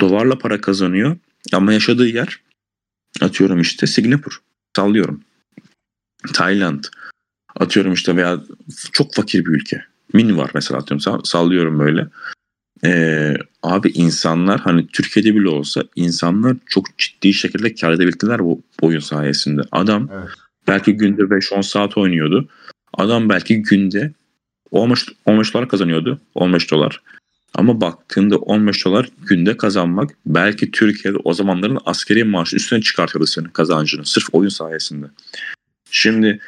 dolarla 0.00 0.38
para 0.38 0.60
kazanıyor 0.60 1.16
ama 1.52 1.72
yaşadığı 1.72 2.08
yer 2.08 2.40
atıyorum 3.20 3.60
işte 3.60 3.86
Singapur. 3.86 4.40
Sallıyorum. 4.76 5.20
Tayland. 6.34 6.84
Atıyorum 7.56 7.92
işte 7.92 8.16
veya 8.16 8.40
çok 8.92 9.14
fakir 9.14 9.44
bir 9.44 9.50
ülke. 9.50 9.84
Min 10.12 10.38
var 10.38 10.50
mesela 10.54 10.80
atıyorum 10.80 11.24
sallıyorum 11.24 11.78
böyle. 11.78 12.06
Ee, 12.84 13.36
abi 13.62 13.88
insanlar 13.88 14.60
hani 14.60 14.86
Türkiye'de 14.86 15.34
bile 15.34 15.48
olsa 15.48 15.84
insanlar 15.96 16.56
çok 16.66 16.98
ciddi 16.98 17.34
şekilde 17.34 17.74
kar 17.74 17.92
edebildiler 17.92 18.38
bu 18.38 18.62
oyun 18.82 19.00
sayesinde. 19.00 19.62
Adam 19.72 20.08
evet. 20.12 20.28
belki 20.68 20.92
günde 20.92 21.22
5-10 21.22 21.62
saat 21.62 21.98
oynuyordu. 21.98 22.48
Adam 22.94 23.28
belki 23.28 23.62
günde 23.62 24.12
15, 24.70 25.06
15 25.26 25.54
dolar 25.54 25.68
kazanıyordu. 25.68 26.20
15 26.34 26.70
dolar. 26.70 27.02
Ama 27.58 27.80
baktığında 27.80 28.38
15 28.38 28.84
dolar 28.84 29.08
günde 29.26 29.56
kazanmak 29.56 30.10
belki 30.26 30.70
Türkiye'de 30.70 31.18
o 31.24 31.34
zamanların 31.34 31.78
askeri 31.84 32.24
maaşı 32.24 32.56
üstüne 32.56 32.80
çıkartıyordu 32.80 33.26
senin 33.26 33.48
kazancını. 33.48 34.06
Sırf 34.06 34.24
oyun 34.32 34.48
sayesinde. 34.48 35.06
Şimdi 35.90 36.40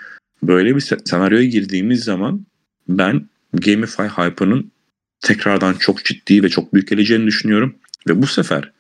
böyle 0.42 0.77
bir 0.77 0.81
senaryoya 0.81 1.44
girdiğimiz 1.44 2.05
zaman 2.05 2.46
ben 2.88 3.29
Gamify 3.53 4.03
hype'ının 4.03 4.73
tekrardan 5.20 5.75
çok 5.75 6.05
ciddi 6.05 6.42
ve 6.42 6.49
çok 6.49 6.75
büyük 6.75 6.88
geleceğini 6.88 7.27
düşünüyorum. 7.27 7.77
Ve 8.09 8.23
bu 8.23 8.27
sefer 8.27 8.73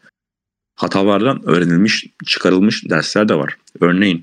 hatalardan 0.76 1.42
öğrenilmiş, 1.48 2.06
çıkarılmış 2.26 2.90
dersler 2.90 3.28
de 3.28 3.34
var. 3.34 3.56
Örneğin 3.80 4.20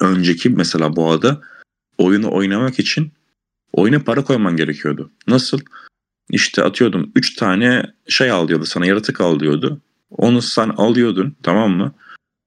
önceki 0.00 0.50
mesela 0.50 0.96
bu 0.96 1.10
ada 1.10 1.40
oyunu 1.98 2.32
oynamak 2.32 2.78
için 2.78 3.12
oyuna 3.72 3.98
para 3.98 4.24
koyman 4.24 4.56
gerekiyordu. 4.56 5.10
Nasıl? 5.26 5.60
İşte 6.30 6.62
atıyordum 6.62 7.12
3 7.16 7.34
tane 7.36 7.82
şey 8.08 8.30
al 8.30 8.48
diyordu 8.48 8.64
sana 8.64 8.86
yaratık 8.86 9.20
al 9.20 9.40
diyordu. 9.40 9.80
Onu 10.10 10.42
sen 10.42 10.68
alıyordun 10.68 11.36
tamam 11.42 11.70
mı? 11.70 11.94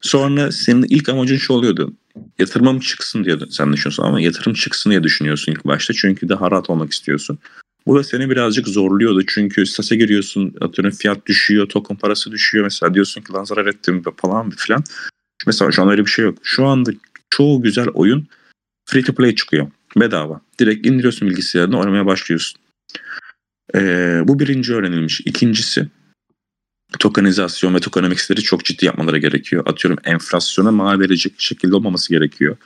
Sonra 0.01 0.51
senin 0.51 0.83
ilk 0.83 1.09
amacın 1.09 1.37
şu 1.37 1.53
oluyordu. 1.53 1.93
Yatırmam 2.39 2.79
çıksın 2.79 3.23
diye 3.23 3.37
sen 3.49 3.73
düşünüyorsun 3.73 4.03
ama 4.03 4.21
yatırım 4.21 4.53
çıksın 4.53 4.89
diye 4.89 5.03
düşünüyorsun 5.03 5.51
ilk 5.51 5.65
başta. 5.65 5.93
Çünkü 5.93 6.29
daha 6.29 6.51
rahat 6.51 6.69
olmak 6.69 6.91
istiyorsun. 6.91 7.39
Bu 7.87 7.95
da 7.95 8.03
seni 8.03 8.29
birazcık 8.29 8.67
zorluyordu. 8.67 9.25
Çünkü 9.27 9.65
sitese 9.65 9.95
giriyorsun 9.95 10.53
atıyorum 10.61 10.91
fiyat 10.97 11.25
düşüyor, 11.25 11.69
token 11.69 11.97
parası 11.97 12.31
düşüyor. 12.31 12.63
Mesela 12.63 12.93
diyorsun 12.93 13.21
ki 13.21 13.33
lan 13.33 13.43
zarar 13.43 13.65
ettim 13.65 14.03
falan 14.17 14.49
filan. 14.49 14.83
Mesela 15.47 15.71
şu 15.71 15.81
an 15.81 15.89
öyle 15.89 16.05
bir 16.05 16.11
şey 16.11 16.25
yok. 16.25 16.37
Şu 16.43 16.65
anda 16.65 16.91
çoğu 17.29 17.61
güzel 17.61 17.87
oyun 17.87 18.27
free 18.85 19.01
to 19.01 19.15
play 19.15 19.35
çıkıyor. 19.35 19.67
Bedava. 19.97 20.41
Direkt 20.59 20.87
indiriyorsun 20.87 21.29
bilgisayarını 21.29 21.79
oynamaya 21.79 22.05
başlıyorsun. 22.05 22.61
Ee, 23.75 24.21
bu 24.25 24.39
birinci 24.39 24.73
öğrenilmiş. 24.73 25.21
İkincisi 25.25 25.87
tokenizasyon 26.99 27.75
ve 27.75 27.79
tokenomics'leri 27.79 28.41
çok 28.41 28.65
ciddi 28.65 28.85
yapmaları 28.85 29.17
gerekiyor. 29.17 29.63
Atıyorum 29.67 29.99
enflasyona 30.03 30.71
mal 30.71 30.99
verecek 30.99 31.33
şekilde 31.37 31.75
olmaması 31.75 32.09
gerekiyor. 32.09 32.57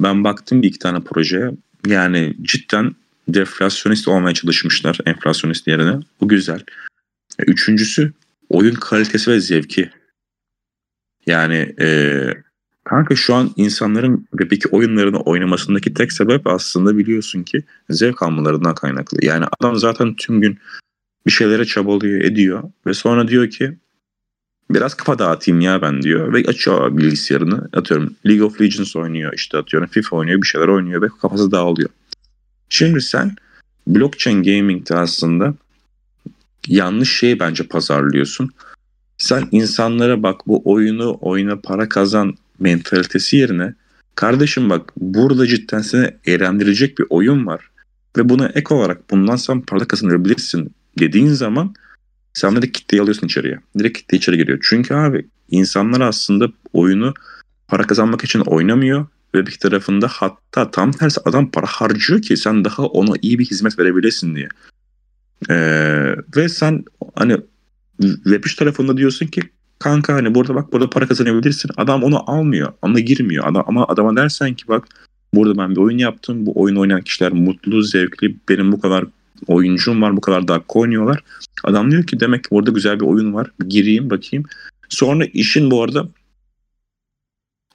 Ben 0.00 0.24
baktım 0.24 0.62
bir 0.62 0.68
iki 0.68 0.78
tane 0.78 1.00
projeye. 1.00 1.50
Yani 1.86 2.36
cidden 2.42 2.94
deflasyonist 3.28 4.08
olmaya 4.08 4.34
çalışmışlar 4.34 4.98
enflasyonist 5.06 5.66
yerine. 5.66 6.00
Bu 6.20 6.28
güzel. 6.28 6.64
Üçüncüsü 7.38 8.12
oyun 8.48 8.74
kalitesi 8.74 9.30
ve 9.30 9.40
zevki. 9.40 9.90
Yani 11.26 11.74
e, 11.80 11.88
kanka 12.88 13.16
şu 13.16 13.34
an 13.34 13.50
insanların 13.56 14.28
Web2 14.32 14.68
oyunlarını 14.68 15.20
oynamasındaki 15.20 15.94
tek 15.94 16.12
sebep 16.12 16.46
aslında 16.46 16.98
biliyorsun 16.98 17.42
ki 17.42 17.64
zevk 17.90 18.22
almalarından 18.22 18.74
kaynaklı. 18.74 19.18
Yani 19.22 19.44
adam 19.60 19.76
zaten 19.76 20.14
tüm 20.14 20.40
gün 20.40 20.58
bir 21.26 21.30
şeylere 21.30 21.64
çabalıyor 21.64 22.20
ediyor 22.20 22.62
ve 22.86 22.94
sonra 22.94 23.28
diyor 23.28 23.50
ki 23.50 23.76
biraz 24.70 24.94
kafa 24.94 25.18
dağıtayım 25.18 25.60
ya 25.60 25.82
ben 25.82 26.02
diyor 26.02 26.32
ve 26.32 26.44
açıyor 26.48 26.96
bilgisayarını 26.96 27.68
atıyorum 27.72 28.14
League 28.26 28.46
of 28.46 28.60
Legends 28.60 28.96
oynuyor 28.96 29.32
işte 29.36 29.58
atıyorum 29.58 29.88
FIFA 29.88 30.16
oynuyor 30.16 30.42
bir 30.42 30.46
şeyler 30.46 30.68
oynuyor 30.68 31.02
ve 31.02 31.08
kafası 31.22 31.50
dağılıyor. 31.50 31.88
Şimdi 32.68 33.00
sen 33.00 33.36
blockchain 33.86 34.42
gaming'de 34.42 34.96
aslında 34.96 35.54
yanlış 36.66 37.18
şeyi 37.18 37.40
bence 37.40 37.66
pazarlıyorsun. 37.66 38.50
Sen 39.18 39.48
insanlara 39.52 40.22
bak 40.22 40.40
bu 40.46 40.62
oyunu 40.64 41.18
oyuna 41.20 41.56
para 41.56 41.88
kazan 41.88 42.34
mentalitesi 42.60 43.36
yerine 43.36 43.74
kardeşim 44.14 44.70
bak 44.70 44.92
burada 44.96 45.46
cidden 45.46 45.80
seni 45.80 46.10
eğlendirecek 46.24 46.98
bir 46.98 47.06
oyun 47.10 47.46
var 47.46 47.70
ve 48.16 48.28
buna 48.28 48.48
ek 48.48 48.74
olarak 48.74 49.10
bundan 49.10 49.36
sen 49.36 49.60
para 49.60 49.84
kazanabilirsin 49.84 50.74
dediğin 50.98 51.28
zaman 51.28 51.74
sen 52.34 52.56
direkt 52.56 52.78
kitleyi 52.78 53.02
alıyorsun 53.02 53.26
içeriye. 53.26 53.58
Direkt 53.78 53.98
kitle 53.98 54.16
içeri 54.16 54.36
giriyor. 54.36 54.58
Çünkü 54.62 54.94
abi 54.94 55.26
insanlar 55.50 56.00
aslında 56.00 56.48
oyunu 56.72 57.14
para 57.68 57.82
kazanmak 57.82 58.24
için 58.24 58.40
oynamıyor 58.40 59.06
ve 59.34 59.46
bir 59.46 59.58
tarafında 59.58 60.08
hatta 60.08 60.70
tam 60.70 60.92
tersi 60.92 61.20
adam 61.24 61.50
para 61.50 61.66
harcıyor 61.66 62.22
ki 62.22 62.36
sen 62.36 62.64
daha 62.64 62.82
ona 62.82 63.14
iyi 63.22 63.38
bir 63.38 63.44
hizmet 63.44 63.78
verebilesin 63.78 64.36
diye. 64.36 64.48
Ee, 65.50 66.14
ve 66.36 66.48
sen 66.48 66.84
hani 67.14 67.36
Web3 68.00 68.56
tarafında 68.56 68.96
diyorsun 68.96 69.26
ki 69.26 69.42
kanka 69.78 70.14
hani 70.14 70.34
burada 70.34 70.54
bak 70.54 70.72
burada 70.72 70.90
para 70.90 71.06
kazanabilirsin. 71.06 71.70
Adam 71.76 72.02
onu 72.02 72.30
almıyor. 72.30 72.72
Ona 72.82 73.00
girmiyor. 73.00 73.46
Adam, 73.46 73.64
ama 73.66 73.86
adama 73.88 74.16
dersen 74.16 74.54
ki 74.54 74.68
bak 74.68 74.84
burada 75.34 75.58
ben 75.58 75.70
bir 75.70 75.76
oyun 75.76 75.98
yaptım. 75.98 76.46
Bu 76.46 76.62
oyun 76.62 76.76
oynayan 76.76 77.00
kişiler 77.00 77.32
mutlu, 77.32 77.82
zevkli. 77.82 78.36
Benim 78.48 78.72
bu 78.72 78.80
kadar 78.80 79.04
oyuncum 79.46 80.02
var. 80.02 80.16
Bu 80.16 80.20
kadar 80.20 80.48
dakika 80.48 80.78
oynuyorlar. 80.78 81.24
Adam 81.64 81.90
diyor 81.90 82.06
ki 82.06 82.20
demek 82.20 82.44
ki 82.44 82.50
burada 82.50 82.70
güzel 82.70 83.00
bir 83.00 83.04
oyun 83.04 83.34
var. 83.34 83.50
Gireyim 83.68 84.10
bakayım. 84.10 84.44
Sonra 84.88 85.24
işin 85.24 85.70
bu 85.70 85.82
arada 85.82 86.08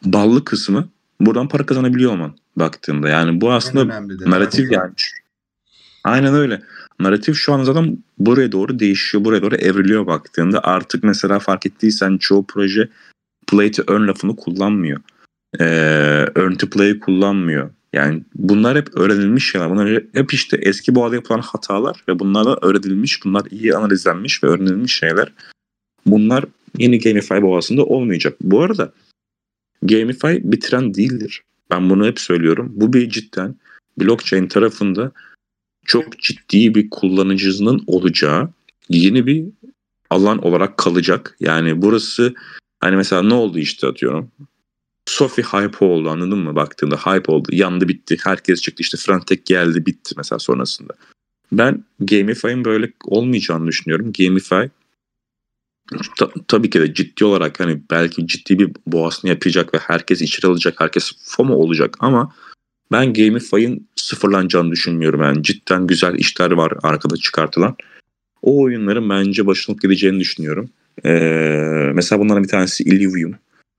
ballı 0.05 0.45
kısmı 0.45 0.89
buradan 1.19 1.47
para 1.47 1.65
kazanabiliyor 1.65 2.11
olman 2.11 2.35
baktığında. 2.55 3.09
Yani 3.09 3.41
bu 3.41 3.51
aslında 3.51 4.01
narratif 4.25 4.71
yani. 4.71 4.91
Aynen 6.03 6.33
öyle. 6.33 6.61
Narratif 6.99 7.35
şu 7.35 7.53
an 7.53 7.63
zaten 7.63 7.97
buraya 8.17 8.51
doğru 8.51 8.79
değişiyor, 8.79 9.25
buraya 9.25 9.41
doğru 9.41 9.55
evriliyor 9.55 10.07
baktığında. 10.07 10.63
Artık 10.63 11.03
mesela 11.03 11.39
fark 11.39 11.65
ettiysen 11.65 12.17
çoğu 12.17 12.45
proje 12.47 12.89
play 13.47 13.71
to 13.71 13.93
earn 13.93 14.07
lafını 14.07 14.35
kullanmıyor. 14.35 14.99
Ee, 15.59 15.65
earn 16.35 16.53
to 16.53 16.69
play 16.69 16.99
kullanmıyor. 16.99 17.69
Yani 17.93 18.23
bunlar 18.35 18.77
hep 18.77 18.97
öğrenilmiş 18.97 19.51
şeyler. 19.51 19.69
Bunlar 19.69 20.03
hep 20.13 20.33
işte 20.33 20.57
eski 20.57 20.95
boğada 20.95 21.15
yapılan 21.15 21.39
hatalar 21.39 22.03
ve 22.07 22.19
bunlar 22.19 22.45
da 22.45 22.57
öğrenilmiş, 22.61 23.25
bunlar 23.25 23.43
iyi 23.51 23.75
analizlenmiş 23.75 24.43
ve 24.43 24.47
öğrenilmiş 24.47 24.95
şeyler. 24.95 25.31
Bunlar 26.05 26.45
yeni 26.77 26.99
Gamify 26.99 27.41
boğasında 27.41 27.85
olmayacak. 27.85 28.35
Bu 28.41 28.61
arada 28.61 28.93
Gamify 29.81 30.35
bir 30.43 30.61
trend 30.61 30.95
değildir. 30.95 31.41
Ben 31.71 31.89
bunu 31.89 32.05
hep 32.05 32.19
söylüyorum. 32.19 32.71
Bu 32.75 32.93
bir 32.93 33.09
cidden 33.09 33.55
blockchain 33.99 34.47
tarafında 34.47 35.11
çok 35.85 36.19
ciddi 36.19 36.75
bir 36.75 36.89
kullanıcısının 36.89 37.83
olacağı 37.87 38.49
yeni 38.89 39.25
bir 39.25 39.45
alan 40.09 40.45
olarak 40.45 40.77
kalacak. 40.77 41.35
Yani 41.39 41.81
burası 41.81 42.33
hani 42.79 42.95
mesela 42.95 43.21
ne 43.21 43.33
oldu 43.33 43.59
işte 43.59 43.87
atıyorum. 43.87 44.31
Sophie 45.05 45.43
hype 45.43 45.85
oldu 45.85 46.09
anladın 46.09 46.37
mı 46.37 46.55
baktığında 46.55 46.95
hype 46.97 47.31
oldu 47.31 47.49
yandı 47.51 47.87
bitti 47.87 48.17
herkes 48.23 48.61
çıktı 48.61 48.81
işte 48.83 48.97
Frontek 48.97 49.45
geldi 49.45 49.85
bitti 49.85 50.13
mesela 50.17 50.39
sonrasında. 50.39 50.93
Ben 51.51 51.83
Gamify'ın 51.99 52.65
böyle 52.65 52.91
olmayacağını 53.05 53.67
düşünüyorum. 53.67 54.13
Gamify 54.17 54.65
ta, 56.17 56.29
tabii 56.47 56.69
ki 56.69 56.79
de 56.79 56.93
ciddi 56.93 57.25
olarak 57.25 57.59
hani 57.59 57.81
belki 57.91 58.27
ciddi 58.27 58.59
bir 58.59 58.71
boğasını 58.87 59.29
yapacak 59.29 59.73
ve 59.73 59.77
herkes 59.77 60.21
içeri 60.21 60.47
alacak, 60.47 60.81
herkes 60.81 61.11
FOMO 61.23 61.53
olacak 61.53 61.95
ama 61.99 62.35
ben 62.91 63.13
Gamify'ın 63.13 63.87
sıfırlanacağını 63.95 64.71
düşünmüyorum. 64.71 65.21
Yani 65.21 65.43
cidden 65.43 65.87
güzel 65.87 66.15
işler 66.15 66.51
var 66.51 66.73
arkada 66.83 67.17
çıkartılan. 67.17 67.75
O 68.41 68.61
oyunların 68.61 69.09
bence 69.09 69.45
başılıp 69.45 69.81
gideceğini 69.81 70.19
düşünüyorum. 70.19 70.69
Ee, 71.05 71.91
mesela 71.93 72.19
bunların 72.19 72.43
bir 72.43 72.49
tanesi 72.49 72.83
Illivium. 72.83 73.35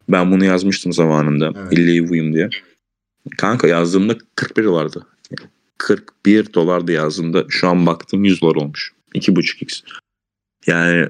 Ben 0.09 0.31
bunu 0.31 0.45
yazmıştım 0.45 0.93
zamanında. 0.93 1.53
Evet. 1.57 1.73
Illivium 1.73 2.35
diye. 2.35 2.49
Kanka 3.39 3.69
yazdığımda 3.69 4.19
41 4.35 4.65
dolardı. 4.65 5.07
41 5.79 6.53
dolardı 6.55 6.93
yazdığımda. 6.93 7.45
Şu 7.49 7.69
an 7.69 7.87
baktım 7.87 8.25
100 8.25 8.43
dolar 8.43 8.55
olmuş. 8.57 8.93
2.5x. 9.15 9.83
Yani 10.67 11.09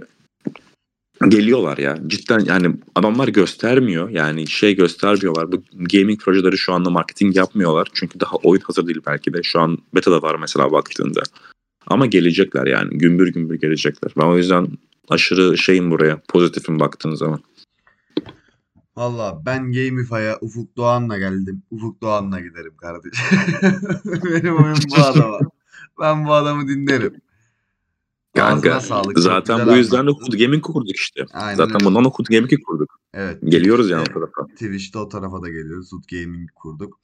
geliyorlar 1.29 1.79
ya. 1.79 1.99
Cidden 2.07 2.39
yani 2.39 2.77
adamlar 2.95 3.29
göstermiyor. 3.29 4.09
Yani 4.09 4.47
şey 4.47 4.77
göstermiyorlar. 4.77 5.53
Bu 5.53 5.63
gaming 5.73 6.21
projeleri 6.21 6.59
şu 6.59 6.73
anda 6.73 6.91
marketing 6.91 7.37
yapmıyorlar. 7.37 7.89
Çünkü 7.95 8.21
daha 8.21 8.37
oyun 8.37 8.61
hazır 8.61 8.87
değil 8.87 9.01
belki 9.07 9.33
de. 9.33 9.43
Şu 9.43 9.61
an 9.61 9.79
beta'da 9.95 10.23
var 10.23 10.35
mesela 10.35 10.73
baktığında. 10.73 11.23
Ama 11.87 12.07
gelecekler 12.07 12.67
yani. 12.67 12.99
Gümbür 12.99 13.33
gümbür 13.33 13.55
gelecekler. 13.55 14.13
Ben 14.17 14.27
o 14.27 14.37
yüzden 14.37 14.69
aşırı 15.09 15.59
şeyim 15.59 15.91
buraya. 15.91 16.21
Pozitifim 16.29 16.81
baktığın 16.81 17.15
zaman. 17.15 17.41
Valla 18.97 19.43
ben 19.47 19.73
Gamify'a 19.73 20.39
Ufuk 20.41 20.77
Doğan'la 20.77 21.19
geldim. 21.19 21.63
Ufuk 21.71 22.03
Doğan'la 22.03 22.41
giderim 22.41 22.77
kardeşim. 22.77 23.39
Benim 24.25 24.57
oyun 24.57 24.77
bu 24.91 25.03
adama. 25.03 25.39
Ben 26.01 26.27
bu 26.27 26.33
adamı 26.33 26.69
dinlerim. 26.69 27.15
Kanka 28.35 28.81
sağlık. 28.81 29.19
Zaten 29.19 29.67
bu 29.67 29.77
yüzden 29.77 30.07
de 30.07 30.11
Hood 30.11 30.33
Gaming 30.33 30.63
kurduk 30.63 30.97
işte. 30.97 31.27
Aynen 31.33 31.57
zaten 31.57 31.75
öyle. 31.75 31.85
bundan 31.85 32.05
da 32.05 32.09
Hood 32.09 32.27
Gaming'i 32.27 32.63
kurduk. 32.63 33.01
Evet. 33.15 33.39
Geliyoruz 33.45 33.91
yani 33.91 34.03
o 34.03 34.05
tarafa. 34.05 34.47
Twitch'te 34.47 34.99
o 34.99 35.09
tarafa 35.09 35.43
da 35.43 35.49
geliyoruz. 35.49 35.93
Hood 35.93 36.05
Gaming 36.11 36.51
kurduk. 36.55 37.01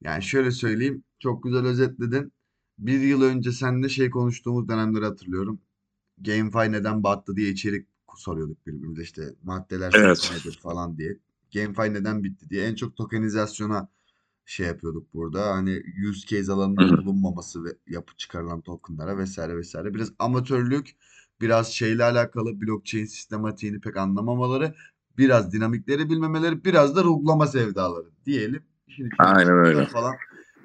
Yani 0.00 0.22
şöyle 0.22 0.50
söyleyeyim. 0.50 1.04
Çok 1.18 1.42
güzel 1.42 1.66
özetledin. 1.66 2.32
Bir 2.78 3.00
yıl 3.00 3.22
önce 3.22 3.52
seninle 3.52 3.88
şey 3.88 4.10
konuştuğumuz 4.10 4.68
dönemleri 4.68 5.04
hatırlıyorum. 5.04 5.60
GameFi 6.18 6.72
neden 6.72 7.02
battı 7.02 7.36
diye 7.36 7.50
içerik 7.50 7.86
soruyorduk 8.16 8.66
birbirimize 8.66 9.02
işte 9.02 9.34
maddeler 9.42 9.92
evet. 9.96 10.30
nedir 10.34 10.58
falan 10.62 10.98
diye. 10.98 11.18
GameFi 11.54 11.94
neden 11.94 12.24
bitti 12.24 12.50
diye. 12.50 12.66
En 12.66 12.74
çok 12.74 12.96
tokenizasyona 12.96 13.88
şey 14.46 14.66
yapıyorduk 14.66 15.14
burada. 15.14 15.54
Hani 15.54 15.82
use 16.10 16.26
case 16.26 16.52
alanında 16.52 16.98
bulunmaması 16.98 17.64
ve 17.64 17.68
yapı 17.86 18.16
çıkarılan 18.16 18.60
tokenlara 18.60 19.18
vesaire 19.18 19.56
vesaire. 19.56 19.94
Biraz 19.94 20.12
amatörlük, 20.18 20.96
biraz 21.40 21.68
şeyle 21.68 22.04
alakalı 22.04 22.60
blockchain 22.60 23.04
sistematiğini 23.04 23.80
pek 23.80 23.96
anlamamaları, 23.96 24.74
biraz 25.18 25.52
dinamikleri 25.52 26.10
bilmemeleri, 26.10 26.64
biraz 26.64 26.96
da 26.96 27.04
ruhlama 27.04 27.46
sevdaları 27.46 28.06
diyelim. 28.26 28.62
Şimdi 28.88 29.10
Aynen 29.18 29.58
öyle. 29.58 29.86
Falan. 29.86 30.14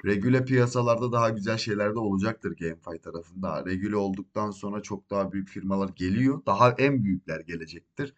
Regüle 0.05 0.45
piyasalarda 0.45 1.11
daha 1.11 1.29
güzel 1.29 1.57
şeyler 1.57 1.95
de 1.95 1.99
olacaktır 1.99 2.55
GameFi 2.57 3.01
tarafında. 3.03 3.65
Regüle 3.65 3.95
olduktan 3.95 4.51
sonra 4.51 4.81
çok 4.81 5.09
daha 5.09 5.31
büyük 5.31 5.49
firmalar 5.49 5.89
geliyor. 5.89 6.41
Daha 6.45 6.71
en 6.71 7.03
büyükler 7.03 7.39
gelecektir. 7.39 8.13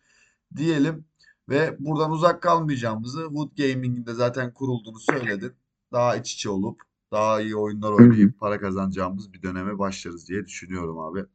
Diyelim 0.55 1.05
ve 1.49 1.75
buradan 1.79 2.11
uzak 2.11 2.41
kalmayacağımızı 2.41 3.21
Wood 3.21 3.57
Gaming'in 3.57 4.05
de 4.05 4.13
zaten 4.13 4.53
kurulduğunu 4.53 4.99
söyledin. 4.99 5.51
Daha 5.91 6.15
iç 6.15 6.33
içe 6.33 6.49
olup 6.49 6.81
daha 7.11 7.41
iyi 7.41 7.55
oyunlar 7.55 7.91
oynayıp 7.91 8.39
para 8.39 8.59
kazanacağımız 8.59 9.33
bir 9.33 9.41
döneme 9.41 9.79
başlarız 9.79 10.29
diye 10.29 10.45
düşünüyorum 10.45 10.99
abi. 10.99 11.25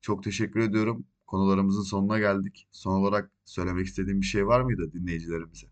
Çok 0.00 0.24
teşekkür 0.24 0.60
ediyorum. 0.60 1.04
Konularımızın 1.26 1.82
sonuna 1.82 2.18
geldik. 2.18 2.68
Son 2.72 2.92
olarak 2.92 3.30
söylemek 3.44 3.86
istediğim 3.86 4.20
bir 4.20 4.26
şey 4.26 4.46
var 4.46 4.60
mıydı 4.60 4.92
dinleyicilerimize? 4.92 5.66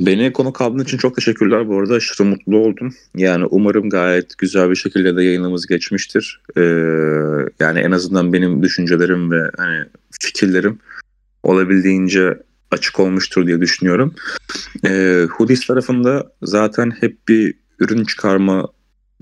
Beni 0.00 0.32
konu 0.32 0.52
kaldığın 0.52 0.84
için 0.84 0.98
çok 0.98 1.16
teşekkürler 1.16 1.68
bu 1.68 1.78
arada. 1.78 1.94
Aşırı 1.94 2.28
mutlu 2.28 2.56
oldum. 2.56 2.94
Yani 3.16 3.44
umarım 3.44 3.90
gayet 3.90 4.38
güzel 4.38 4.70
bir 4.70 4.76
şekilde 4.76 5.16
de 5.16 5.22
yayınımız 5.22 5.66
geçmiştir. 5.66 6.42
Ee, 6.56 6.60
yani 7.60 7.78
en 7.78 7.90
azından 7.90 8.32
benim 8.32 8.62
düşüncelerim 8.62 9.30
ve 9.30 9.50
hani 9.56 9.84
fikirlerim 10.20 10.78
olabildiğince 11.42 12.42
açık 12.70 13.00
olmuştur 13.00 13.46
diye 13.46 13.60
düşünüyorum. 13.60 14.14
E, 14.86 15.22
Hoodies 15.30 15.66
tarafında 15.66 16.32
zaten 16.42 16.90
hep 17.00 17.28
bir 17.28 17.54
ürün 17.78 18.04
çıkarma 18.04 18.68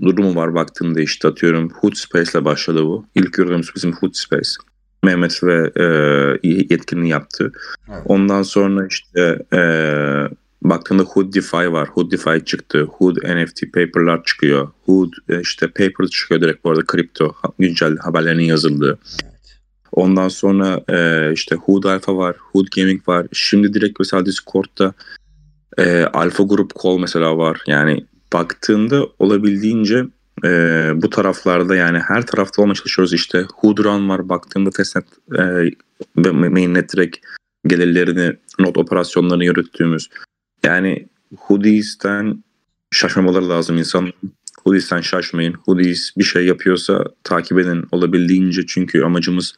durumu 0.01 0.35
var 0.35 0.55
baktığında 0.55 1.01
işte 1.01 1.27
atıyorum 1.27 1.69
Hood 1.69 1.93
Space'le 1.93 2.45
başladı 2.45 2.83
bu. 2.83 3.05
İlk 3.15 3.39
ürünümüz 3.39 3.71
bizim 3.75 3.93
Hood 3.93 4.13
Space. 4.13 4.49
Mehmet 5.03 5.43
ve 5.43 5.71
e, 5.75 5.85
yetkinliği 6.47 7.11
yaptı. 7.11 7.51
Evet. 7.89 8.01
Ondan 8.05 8.43
sonra 8.43 8.87
işte 8.87 9.39
e, 9.53 9.61
baktığında 10.61 11.03
Hood 11.03 11.33
DeFi 11.33 11.71
var. 11.73 11.87
Hood 11.87 12.11
DeFi 12.11 12.45
çıktı. 12.45 12.83
Hood 12.83 13.15
NFT 13.15 13.61
paper'lar 13.73 14.23
çıkıyor. 14.23 14.67
Hood 14.85 15.11
e, 15.29 15.41
işte 15.41 15.67
paper 15.67 16.07
çıkıyor 16.07 16.41
direkt 16.41 16.63
bu 16.63 16.69
arada 16.69 16.85
kripto 16.85 17.35
güncel 17.59 17.97
haberlerinin 17.97 18.43
yazıldığı. 18.43 18.99
Ondan 19.91 20.27
sonra 20.27 20.83
e, 20.89 21.31
işte 21.33 21.55
Hood 21.55 21.83
Alpha 21.83 22.17
var, 22.17 22.35
Hood 22.39 22.67
Gaming 22.75 23.07
var. 23.07 23.27
Şimdi 23.33 23.73
direkt 23.73 23.99
mesela 23.99 24.25
Discord'da 24.25 24.93
e, 25.77 26.03
Alpha 26.03 26.43
Group 26.43 26.71
Call 26.83 26.97
mesela 26.97 27.37
var. 27.37 27.61
Yani 27.67 28.05
baktığında 28.33 29.07
olabildiğince 29.19 30.05
e, 30.45 30.49
bu 30.95 31.09
taraflarda 31.09 31.75
yani 31.75 31.99
her 31.99 32.25
tarafta 32.25 32.61
olmaya 32.61 32.75
çalışıyoruz. 32.75 33.13
İşte 33.13 33.45
Hood 33.55 33.77
Run 33.77 34.09
var. 34.09 34.29
Baktığında 34.29 34.69
testnet 34.69 35.05
e, 35.39 35.71
mainnet 36.31 36.93
direkt 36.93 37.17
gelirlerini, 37.67 38.37
not 38.59 38.77
operasyonlarını 38.77 39.45
yürüttüğümüz. 39.45 40.09
Yani 40.63 41.07
Hoodies'ten 41.37 42.43
şaşmamaları 42.91 43.49
lazım 43.49 43.77
insan. 43.77 44.13
Hoodies'ten 44.63 45.01
şaşmayın. 45.01 45.53
Hoodies 45.53 46.17
bir 46.17 46.23
şey 46.23 46.45
yapıyorsa 46.45 47.03
takip 47.23 47.59
edin 47.59 47.85
olabildiğince 47.91 48.65
çünkü 48.67 49.03
amacımız 49.03 49.53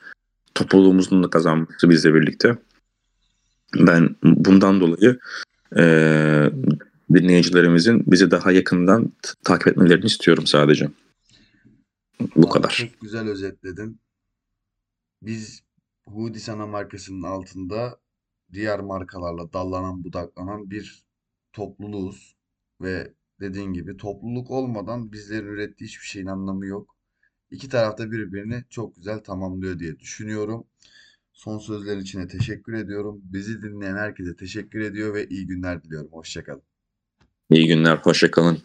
topluluğumuzun 0.56 1.24
da 1.24 1.30
kazanması 1.30 1.90
bizle 1.90 2.14
birlikte. 2.14 2.58
Ben 3.76 4.16
bundan 4.24 4.82
dolayı 4.82 5.20
eee, 5.76 6.52
dinleyicilerimizin 7.14 8.04
bizi 8.08 8.32
daha 8.32 8.52
yakından 8.52 9.14
takip 9.44 9.68
etmelerini 9.68 10.06
istiyorum 10.06 10.48
sadece. 10.48 10.90
Bu 12.20 12.42
Vallahi 12.42 12.54
kadar. 12.54 12.70
Çok 12.70 13.02
güzel 13.02 13.28
özetledin. 13.28 14.00
Biz 15.22 15.64
Hoodie 16.08 16.40
Sana 16.40 16.68
markasının 16.68 17.24
altında 17.24 18.00
diğer 18.54 18.80
markalarla 18.80 19.54
dallanan 19.54 20.04
budaklanan 20.04 20.72
bir 20.72 21.04
topluluğuz. 21.54 22.36
Ve 22.82 23.14
dediğin 23.40 23.74
gibi 23.74 23.98
topluluk 23.98 24.52
olmadan 24.52 25.12
bizlerin 25.12 25.48
ürettiği 25.48 25.88
hiçbir 25.88 26.06
şeyin 26.06 26.28
anlamı 26.28 26.66
yok. 26.66 26.93
İki 27.54 27.70
tarafta 27.70 28.12
birbirini 28.12 28.64
çok 28.70 28.96
güzel 28.96 29.20
tamamlıyor 29.20 29.80
diye 29.80 30.00
düşünüyorum. 30.00 30.64
Son 31.34 31.58
sözler 31.58 31.98
için 31.98 32.20
de 32.20 32.28
teşekkür 32.28 32.74
ediyorum. 32.74 33.22
Bizi 33.24 33.62
dinleyen 33.62 33.96
herkese 33.96 34.36
teşekkür 34.36 34.80
ediyor 34.80 35.14
ve 35.14 35.28
iyi 35.28 35.48
günler 35.48 35.84
diliyorum. 35.84 36.10
Hoşça 36.12 36.44
kalın. 36.44 36.62
İyi 37.50 37.68
günler, 37.68 37.98
hoşça 37.98 38.32
kalın. 38.32 38.58